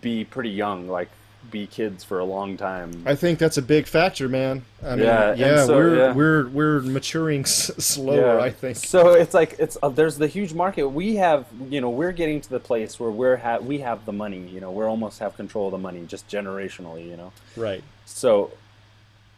[0.00, 1.08] be pretty young, like
[1.50, 3.02] be kids for a long time.
[3.06, 4.64] I think that's a big factor, man.
[4.82, 6.12] I mean, Yeah, yeah, so- we're yeah.
[6.12, 8.36] we're we're maturing s- slower.
[8.38, 8.42] Yeah.
[8.42, 8.76] I think.
[8.76, 10.88] So it's like it's uh, there's the huge market.
[10.88, 14.12] We have you know we're getting to the place where we're ha- we have the
[14.12, 14.46] money.
[14.48, 17.08] You know we're almost have control of the money just generationally.
[17.08, 17.32] You know.
[17.56, 17.82] Right.
[18.06, 18.50] So,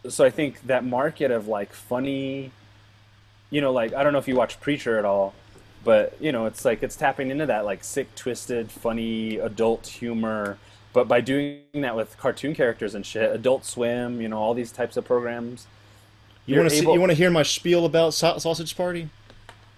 [0.09, 2.51] so I think that market of like funny,
[3.51, 5.35] you know, like I don't know if you watch Preacher at all,
[5.85, 10.59] but you know, it's like it's tapping into that like sick, twisted, funny adult humor.
[10.93, 14.73] But by doing that with cartoon characters and shit, Adult Swim, you know, all these
[14.73, 15.67] types of programs.
[16.47, 19.09] You want to able- You want to hear my spiel about Sa- Sausage Party?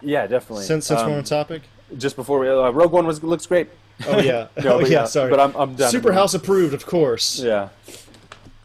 [0.01, 0.65] Yeah, definitely.
[0.65, 1.63] Since since we're Um, on topic.
[1.99, 3.69] just before we, uh, Rogue One was looks great.
[4.07, 4.49] Oh yeah.
[4.65, 5.05] No, oh but yeah.
[5.05, 5.31] Sorry.
[5.31, 5.91] But I'm I'm done.
[5.91, 7.39] Super House approved, of course.
[7.41, 7.69] Yeah.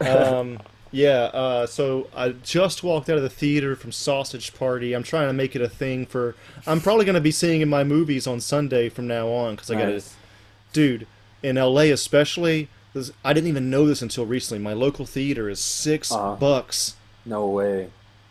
[0.00, 0.58] um,
[0.90, 1.24] yeah.
[1.34, 4.94] Uh, so I just walked out of the theater from Sausage Party.
[4.94, 6.34] I'm trying to make it a thing for.
[6.66, 9.70] I'm probably going to be seeing in my movies on Sunday from now on because
[9.70, 10.02] I got to
[10.72, 11.06] dude
[11.42, 12.68] in LA especially.
[12.94, 14.62] This, I didn't even know this until recently.
[14.62, 16.36] My local theater is 6 Uh-huh.
[16.36, 16.94] bucks,
[17.26, 17.90] No way.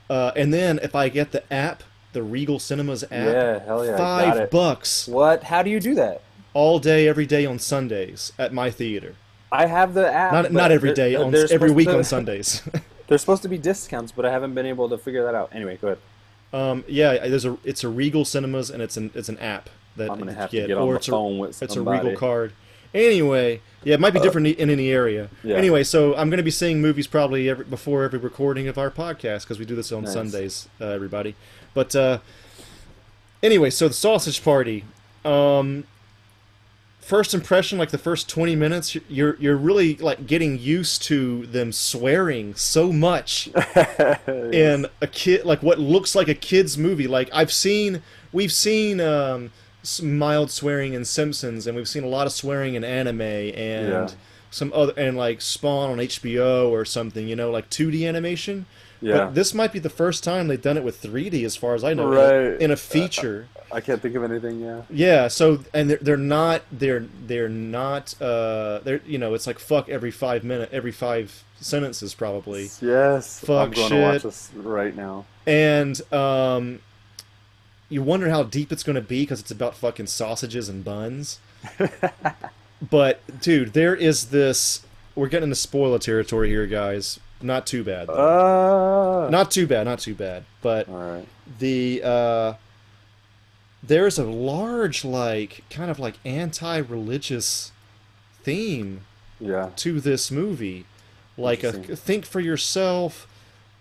[0.10, 1.84] uh, and then if I get the app,
[2.14, 5.44] the Regal Cinemas app, Yeah, hell yeah, five bucks What?
[5.44, 6.22] How do you do that?
[6.54, 9.14] all day, every day on Sundays at my theater.
[9.52, 10.34] I have the app.
[10.34, 12.62] Not not every day, on every week to- on Sundays.
[13.08, 15.52] There's supposed to be discounts, but I haven't been able to figure that out.
[15.54, 16.00] Anyway, go ahead.
[16.52, 20.10] um, yeah, there's a it's a Regal Cinemas and it's an it's an app that
[20.12, 21.82] I'm gonna you have get, to get on or it's a, phone with it's a.
[21.82, 22.52] Uh, Regal card.
[22.94, 25.30] Anyway, yeah, it might be different in any area.
[25.44, 25.56] yeah.
[25.56, 28.90] Anyway, so I'm going to be seeing movies probably every, before every recording of our
[28.92, 30.14] podcast because we do this on Nice.
[30.14, 31.36] Sundays, uh, everybody.
[31.74, 32.20] But uh,
[33.44, 34.84] anyway, so the Sausage Party.
[35.24, 35.84] Um,
[37.02, 41.72] first impression, like the first 20 minutes, you're you're really like getting used to them
[41.72, 43.48] swearing so much
[44.28, 48.02] in a kid like what looks like a kids movie like i've seen
[48.34, 49.52] we've seen um
[50.02, 53.54] mild swearing in simpsons and we've seen a lot of swearing in anime and
[53.90, 54.08] Yeah.
[54.52, 58.66] some other and like spawn on hbo or something you know like 2d animation
[59.02, 59.18] Yeah.
[59.26, 61.84] but this might be the first time they've done it with 3d as far as
[61.84, 62.60] i know Right.
[62.62, 64.62] in a feature I can't think of anything.
[64.62, 64.84] Yeah.
[64.90, 69.60] yeah so and they're, they're not they're they're not uh they're you know it's like
[69.60, 73.40] fuck every five minute every five sentences probably Yes.
[73.42, 73.98] Fuck I'm going shit.
[73.98, 75.26] to watch this right now.
[75.46, 76.80] and um
[77.90, 81.40] you wonder how deep it's going to be because it's about fucking sausages and buns.
[82.90, 84.86] but dude, there is this.
[85.16, 87.20] We're getting into spoiler territory here, guys.
[87.42, 88.10] Not too bad.
[88.10, 89.84] Uh, Not too bad.
[89.86, 90.44] Not too bad.
[90.62, 91.28] But all right.
[91.60, 92.54] the uh,
[93.84, 97.72] there's a large like kind of like anti-religious
[98.44, 99.02] theme
[99.40, 99.70] Yeah.
[99.78, 100.86] to this movie
[101.38, 103.28] like a think for yourself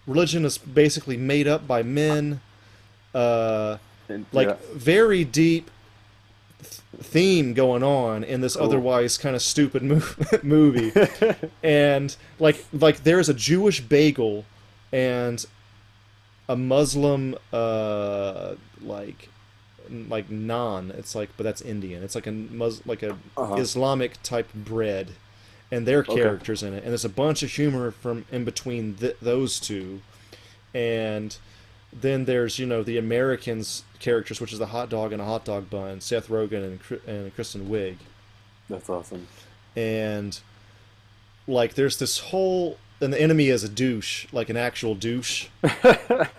[0.07, 2.41] religion is basically made up by men
[3.15, 3.79] uh
[4.09, 4.57] And- like yeah.
[4.75, 5.71] very deep
[6.63, 10.03] th- theme going on in this otherwise kind of stupid mo-
[10.43, 10.93] movie.
[11.63, 14.45] And like like there's a jewish bagel
[14.93, 15.45] and
[16.49, 19.29] a muslim uh like
[20.09, 20.91] like naan.
[20.97, 22.03] It's like but that's indian.
[22.03, 23.55] It's like a mus like a Uh-huh.
[23.57, 25.11] islamic type bread.
[25.73, 26.15] And their Okay.
[26.15, 26.85] characters in it.
[26.85, 30.01] And there's a bunch of humor from in between th- those two.
[30.73, 31.37] And
[31.93, 35.45] then there's you know the Americans characters, which is the hot dog and a hot
[35.45, 37.97] dog bun, Seth Rogen and and Kristen Wiig,
[38.69, 39.27] That's awesome.
[39.75, 40.39] and
[41.47, 46.31] like there's this whole and the enemy is a douche, like an actual douche that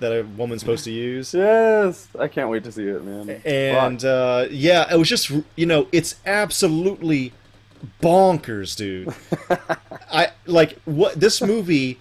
[0.00, 1.34] a woman's supposed to use.
[1.34, 3.42] Yes, I can't wait to see it, man.
[3.44, 7.32] And uh, yeah, it was just you know it's absolutely
[8.00, 9.12] bonkers, dude.
[10.12, 11.98] I like what this movie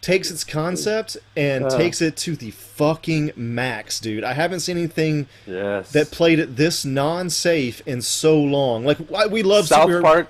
[0.00, 1.70] takes its concept and Uh.
[1.76, 4.24] takes it to the fucking max, dude.
[4.24, 5.92] I haven't seen anything yes.
[5.92, 8.84] that played it this non-safe in so long.
[8.84, 10.28] Like why- we love South superhero- Park.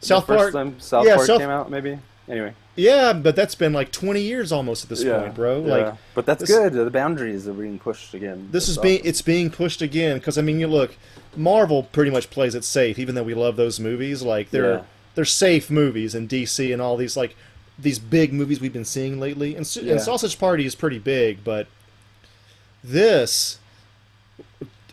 [0.00, 0.38] South Park.
[0.38, 1.98] first time South yeah, Park South- came out, maybe.
[2.28, 2.52] Anyway.
[2.76, 5.64] Yeah, but that's been like 20 years almost at this yeah, point, bro.
[5.64, 5.74] yeah.
[5.74, 6.72] Like but that's this- good.
[6.74, 8.48] The boundaries are being pushed again.
[8.52, 10.94] this That's is being it's being pushed again because I mean, you look,
[11.36, 14.22] Marvel pretty much plays it safe, even though we love those movies.
[14.22, 14.80] Like they're Yeah.
[15.16, 17.34] they're safe movies in DC and all these like
[17.78, 19.54] these big movies we've been seeing lately.
[19.54, 19.92] And, Yeah.
[19.92, 21.66] and Sausage Party is pretty big, but
[22.82, 23.58] this,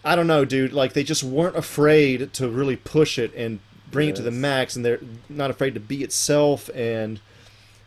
[0.03, 0.73] I don't know, dude.
[0.73, 3.59] Like they just weren't afraid to really push it and
[3.91, 6.69] bring it to the max, and they're not afraid to be itself.
[6.75, 7.19] And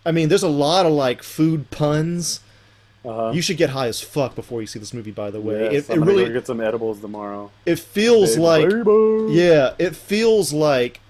[0.07, 2.41] I mean, there's a lot of like food puns.
[3.05, 3.31] Uh-huh.
[3.33, 5.13] You should get high as fuck before you see this movie.
[5.13, 7.51] By the way, Yes, it, I'm it really get some edibles tomorrow.
[7.65, 9.27] it feels Baby, like baby.
[9.31, 11.01] yeah, it feels like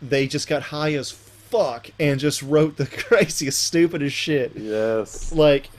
[0.00, 1.10] they just got high as
[1.52, 4.52] fuck and just wrote the craziest, stupidest shit.
[4.56, 5.32] Yes.
[5.32, 5.70] Like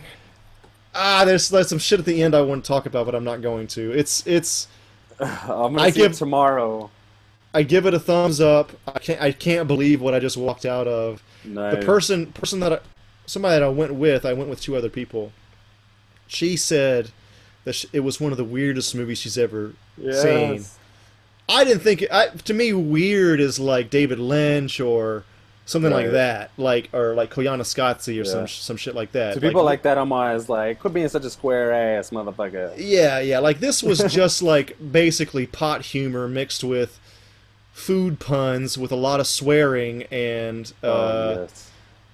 [0.96, 3.24] ah, there's there's some shit at the end I want to talk about, but I'm
[3.24, 3.92] not going to.
[3.92, 4.68] It's it's
[5.20, 6.90] I'm gonna I see give- it tomorrow.
[7.56, 8.72] I give it a thumbs up.
[8.88, 11.22] I can't I can't believe what I just walked out of.
[11.44, 11.76] Nice.
[11.76, 12.80] The person person that I,
[13.26, 15.32] somebody that I went with, I went with two other people.
[16.28, 17.12] She said
[17.64, 20.54] that sh it was one of the weirdest movies she's ever seen.
[20.54, 20.78] Yes.
[21.50, 25.26] I didn't think I, to me weird is like David Lynch or
[25.66, 28.46] something like that, like or like Koyana Koyaanisqatsi or some Yeah.
[28.48, 29.36] some shit like that.
[29.36, 32.74] To people like that, I'm always like, quit being such a square ass motherfucker.
[32.78, 37.00] yeah, yeah, like this was just like basically pot humor mixed with
[37.72, 41.70] food puns with a lot of swearing and uh, oh, yes.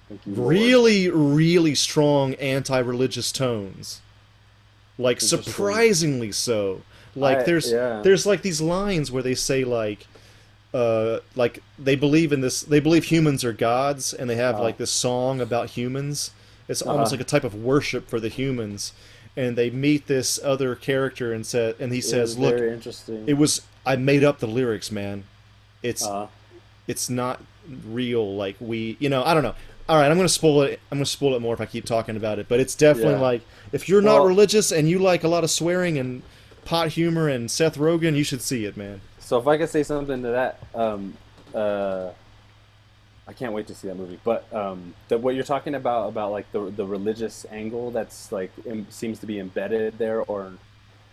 [0.08, 0.48] Thank you, Lord.
[0.48, 4.00] really really strong anti-religious tones.
[4.98, 6.82] Like surprisingly so.
[7.16, 8.00] Like I- there's yeah.
[8.02, 10.06] there's like these lines where they say like
[10.72, 14.64] uh like they believe in this they believe humans are gods and they have Uh-huh.
[14.64, 16.30] like this song about humans.
[16.68, 17.14] It's almost Uh-huh.
[17.18, 18.92] like a type of worship for the humans.
[19.36, 23.24] And they meet this other character and said and he It says, "Look, interesting.
[23.26, 25.24] it was I made up the lyrics, man.
[25.82, 26.28] It's uh,
[26.86, 27.42] it's not
[27.86, 29.54] real like we you know i don't know
[29.88, 32.16] all right i'm gonna spoil it i'm gonna spoil it more if i keep talking
[32.16, 33.20] about it but it's definitely Yeah.
[33.20, 36.22] like if you're not religious and you like a lot of swearing and
[36.64, 39.84] pot humor and seth rogen you should see it man so if I could say
[39.84, 41.16] something to that, um,
[41.54, 42.10] uh,
[43.28, 44.18] I can't wait to see that movie.
[44.24, 48.50] But um, the, what you're talking about about like the the religious angle that's like
[48.66, 50.54] em, seems to be embedded there, or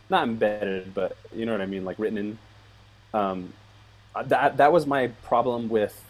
[0.09, 2.39] not embedded, but you know what I mean, like written in.
[3.13, 3.53] Um,
[4.25, 6.03] that that was my problem with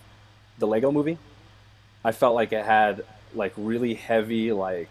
[0.59, 1.17] the Lego Movie.
[2.05, 3.03] I felt like it had
[3.35, 4.87] like really heavy like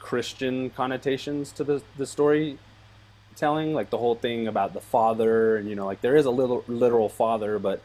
[0.00, 2.58] Christian connotations to the the story
[3.36, 6.30] telling like the whole thing about the father and you know like there is a
[6.30, 7.80] little literal father but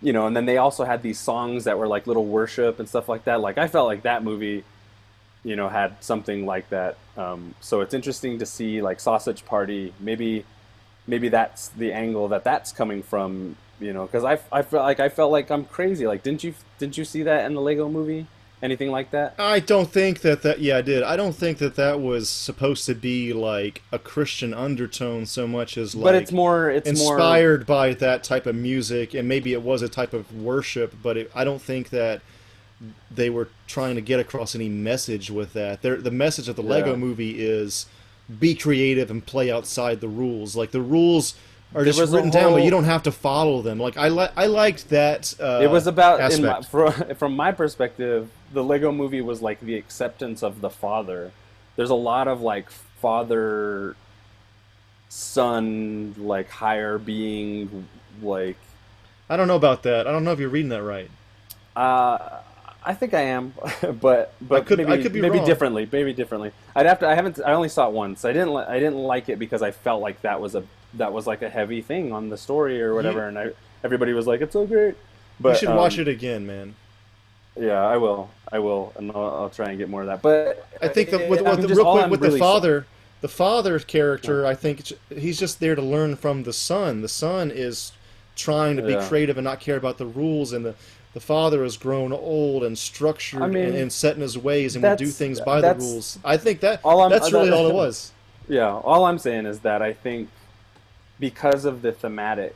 [0.00, 2.88] you know and then they also had these songs that were like little worship and
[2.88, 3.40] stuff like that.
[3.40, 4.64] Like i felt like that movie
[5.46, 6.96] you know had something like that.
[7.16, 9.94] Um, so it's interesting to see like sausage party.
[10.00, 10.44] Maybe
[11.06, 14.98] maybe that's the angle that that's coming from you know because I, I felt like
[14.98, 16.06] i felt like i'm crazy.
[16.06, 18.26] Like didn't you didn't you see that in the lego movie
[18.62, 21.76] anything like that i don't think that that yeah i did i don't think that
[21.76, 26.32] that was supposed to be like a christian undertone so much as like but it's
[26.32, 30.12] more it's more inspired by that type of music and maybe it was a type
[30.14, 32.22] of worship but it, i don't think that
[33.10, 36.62] they were trying to get across any message with that They're, the message of the
[36.62, 36.96] lego Yeah.
[36.96, 37.86] movie is
[38.40, 40.56] be creative and play outside the rules.
[40.56, 41.36] Like the rules
[41.74, 43.78] are There just written down, but you don't have to follow them.
[43.78, 45.32] Like I li- I liked that.
[45.40, 46.60] Uh, it was about in my,
[47.14, 51.30] from my perspective the lego movie was like the acceptance of the father
[51.76, 53.94] there's a lot of like father
[55.08, 57.86] son like higher being
[58.22, 58.56] like
[59.28, 60.06] I don't know about that.
[60.06, 61.10] I don't know if you're reading that right.
[61.74, 62.40] uh
[62.88, 63.52] I think I am,
[64.00, 65.46] but but I could- maybe, I could be maybe wrong.
[65.46, 66.52] differently, maybe differently.
[66.76, 67.08] I'd have to.
[67.08, 67.40] I haven't.
[67.44, 68.24] I only saw it once.
[68.24, 68.54] I didn't.
[68.54, 70.62] li- I didn't like it because I felt like that was a
[70.94, 73.50] that was like a heavy thing on the story or whatever, and I
[73.82, 74.94] everybody was like, "It's so great."
[75.40, 76.76] But you should watch um, it again, man.
[77.58, 78.30] Yeah, I will.
[78.52, 80.22] I will, and I'll, I'll try and get more of that.
[80.22, 82.52] But I think that uh, with, with the, real quick I'm with really the sa-
[82.54, 82.86] father,
[83.20, 87.02] the father character, I think he's just there to learn from the son.
[87.02, 87.92] The son is
[88.36, 89.08] trying to be Yeah.
[89.08, 90.74] creative and not care about the rules, and the
[91.14, 94.76] the father has grown old and structured I mean, and, and set in his ways
[94.76, 96.18] and will do things by the rules.
[96.22, 98.12] I think that All I'm- that's really that- all it was.
[98.48, 100.28] Yeah, all I'm saying is that I think
[101.18, 102.54] because of the thematic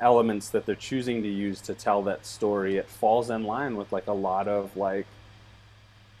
[0.00, 3.92] elements that they're choosing to use to tell that story, it falls in line with
[3.92, 5.06] like a lot of like,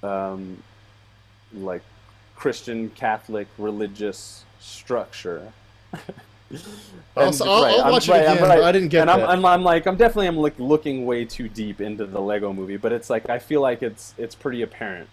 [0.02, 0.62] um,
[1.54, 1.82] like
[2.36, 5.52] Christian Catholic religious structure.
[5.94, 9.20] I'll- And- I'll- I'll I'm- watch it I'm again, but I didn't get and I'm,
[9.20, 9.30] that.
[9.30, 12.76] I'm, I'm like I'm definitely I'm like looking way too deep into the Lego movie,
[12.76, 15.08] but it's like I feel like it's it's pretty apparent.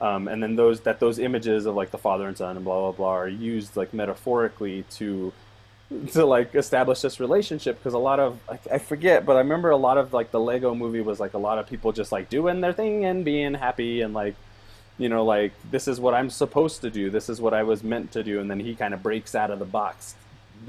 [0.00, 2.78] Um, and then those that those images of like the father and son and blah
[2.80, 5.32] blah blah are used like metaphorically to
[6.12, 9.70] to like establish this relationship because a lot of I, I forget but I remember
[9.70, 12.28] a lot of like the Lego movie was like a lot of people just like
[12.28, 14.34] doing their thing and being happy and like
[14.98, 17.84] you know like this is what I'm supposed to do this is what I was
[17.84, 20.16] meant to do and then he kind of breaks out of the box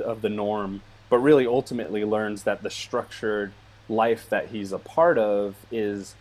[0.04, 3.54] of the norm but really ultimately learns that the structured
[3.90, 6.14] life that he's a part of is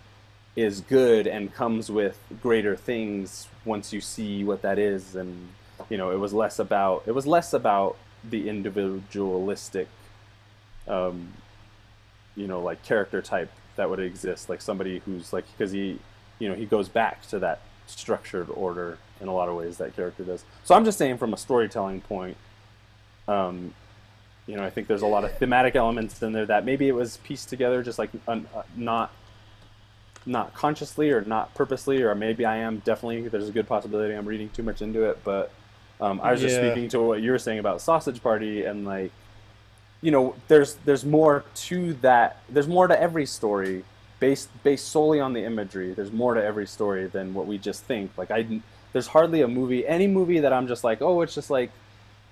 [0.55, 5.49] is good and comes with greater things once you see what that is and
[5.91, 7.99] you know it was less about it was less about
[8.31, 9.89] the individualistic
[10.89, 11.33] um
[12.35, 15.99] you know like character type that would exist like somebody who's like because he
[16.39, 19.95] you know he goes back to that structured order in a lot of ways that
[19.95, 22.37] character does so i'm just saying from a storytelling point
[23.29, 23.73] um
[24.47, 26.95] you know i think there's a lot of thematic elements in there that maybe it
[26.95, 29.13] was pieced together just like un, uh, not
[30.27, 33.29] not consciously or not purposely, or maybe I am definitely.
[33.29, 35.53] There's a good possibility I'm reading too much into it, but
[36.01, 39.11] um, I was just speaking to what you were saying about Sausage Party and like,
[40.03, 42.43] you know, there's there's more to that.
[42.49, 43.85] There's more to every story
[44.21, 45.95] based based solely on the imagery.
[45.95, 48.11] There's more to every story than what we just think.
[48.17, 48.61] Like I,
[48.93, 51.71] there's hardly a movie, any movie that I'm just like, oh, it's just like,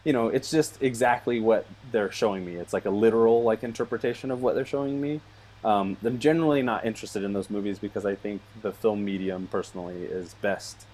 [0.05, 2.57] you know, it's just exactly what they're showing me.
[2.57, 5.21] It's like a literal like interpretation of what they're showing me.
[5.65, 10.03] Um, I'm generally not interested in those movies because I think the film medium personally
[10.05, 10.85] is best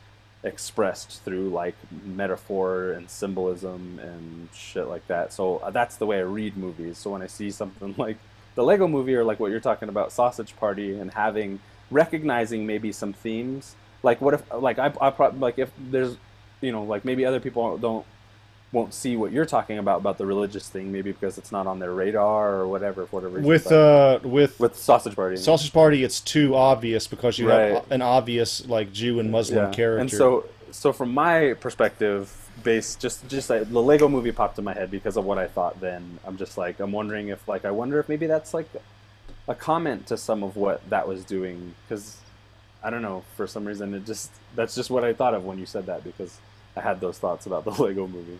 [0.43, 1.75] expressed through like
[2.05, 5.33] metaphor and symbolism and shit like that.
[5.33, 6.99] So uh, that's the way I read movies.
[6.99, 8.17] So when I see something like
[8.55, 11.61] the Lego movie or like what you're talking about, Sausage Party, and having
[11.91, 16.17] recognizing maybe some themes, like what if like I, I pro- like if there's
[16.61, 18.07] you know like maybe other people don't
[18.73, 21.81] won't see what you're talking about about the religious thing maybe because it's not on
[21.81, 23.49] their radar or whatever for whatever reason.
[23.49, 27.73] With uh, with with sausage party Sausage Party, it's too obvious because you Right.
[27.75, 29.99] have an obvious like Jew and Muslim character.
[29.99, 34.65] And so, so from my perspective, based just just like the Lego Movie popped in
[34.65, 35.81] my head because of what I thought.
[35.81, 38.69] Then I'm just like I'm wondering if like I wonder if maybe that's like
[39.49, 42.19] a comment to some of what that was doing because
[42.85, 45.59] I don't know for some reason it just that's just what I thought of when
[45.59, 46.39] you said that because
[46.77, 48.39] I had those thoughts about the Lego Movie.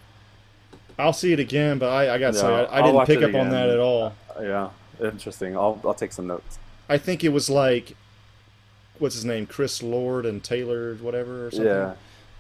[1.01, 3.35] I'll see it again, but I, I got Yeah, I, I I'll didn't pick up
[3.35, 4.13] on that at all.
[4.39, 4.71] Uh, yeah,
[5.01, 5.57] interesting.
[5.57, 6.59] I'll I'll take some notes.
[6.89, 7.97] I think it was like,
[8.99, 11.67] what's his name, Chris Lord and Taylor, whatever, or something.
[11.67, 11.95] Yeah,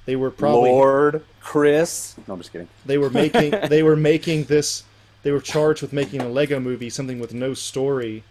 [0.06, 2.16] They were probably Lord Chris.
[2.26, 2.68] No, I'm just kidding.
[2.86, 4.84] they were making they were making this.
[5.22, 8.24] They were charged with making a Lego movie, something with no story.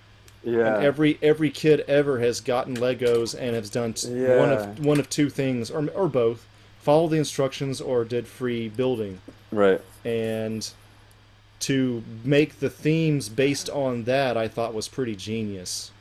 [0.44, 4.86] Yeah, And every every kid ever has gotten Legos and has done t- one of
[4.86, 6.46] one of two things, or or both:
[6.80, 9.22] follow the instructions or did free building.
[9.52, 9.82] right.
[10.06, 10.70] And
[11.62, 15.92] to make the themes based on that, I thought was pretty genius.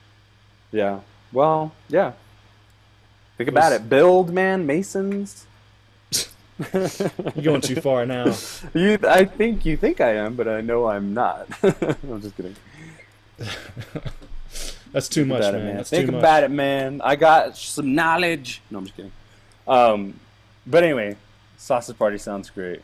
[0.70, 1.00] Yeah.
[1.32, 2.12] Well, yeah.
[3.36, 3.88] Think about it.
[3.88, 5.46] Build, man, masons.
[6.72, 8.34] You're going too far now.
[8.74, 11.48] You, I think you think I am, but I know I'm not.
[11.62, 12.56] I'm just kidding.
[14.92, 15.62] That's too Think much, about man.
[15.62, 15.76] it, man.
[15.76, 16.18] That's Think too much.
[16.20, 17.00] about it, man.
[17.04, 18.62] I got some knowledge.
[18.70, 19.12] No, I'm just kidding.
[19.66, 20.18] Um,
[20.70, 21.16] but anyway,
[21.56, 22.82] sausage party sounds great.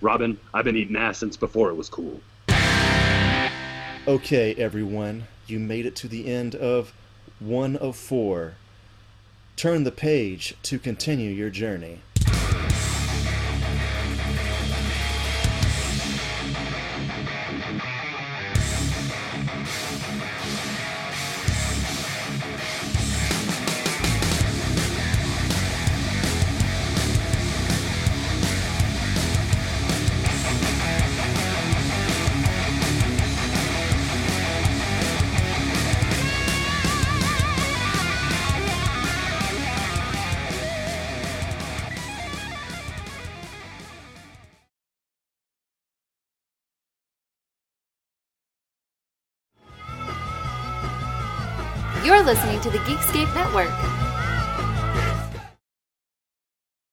[0.00, 2.20] Robin, I've been eating ass since before it was cool.
[4.06, 6.92] Okay, everyone, you made it to the end of
[7.40, 8.54] one of four.
[9.56, 12.00] turn the page to continue your journey.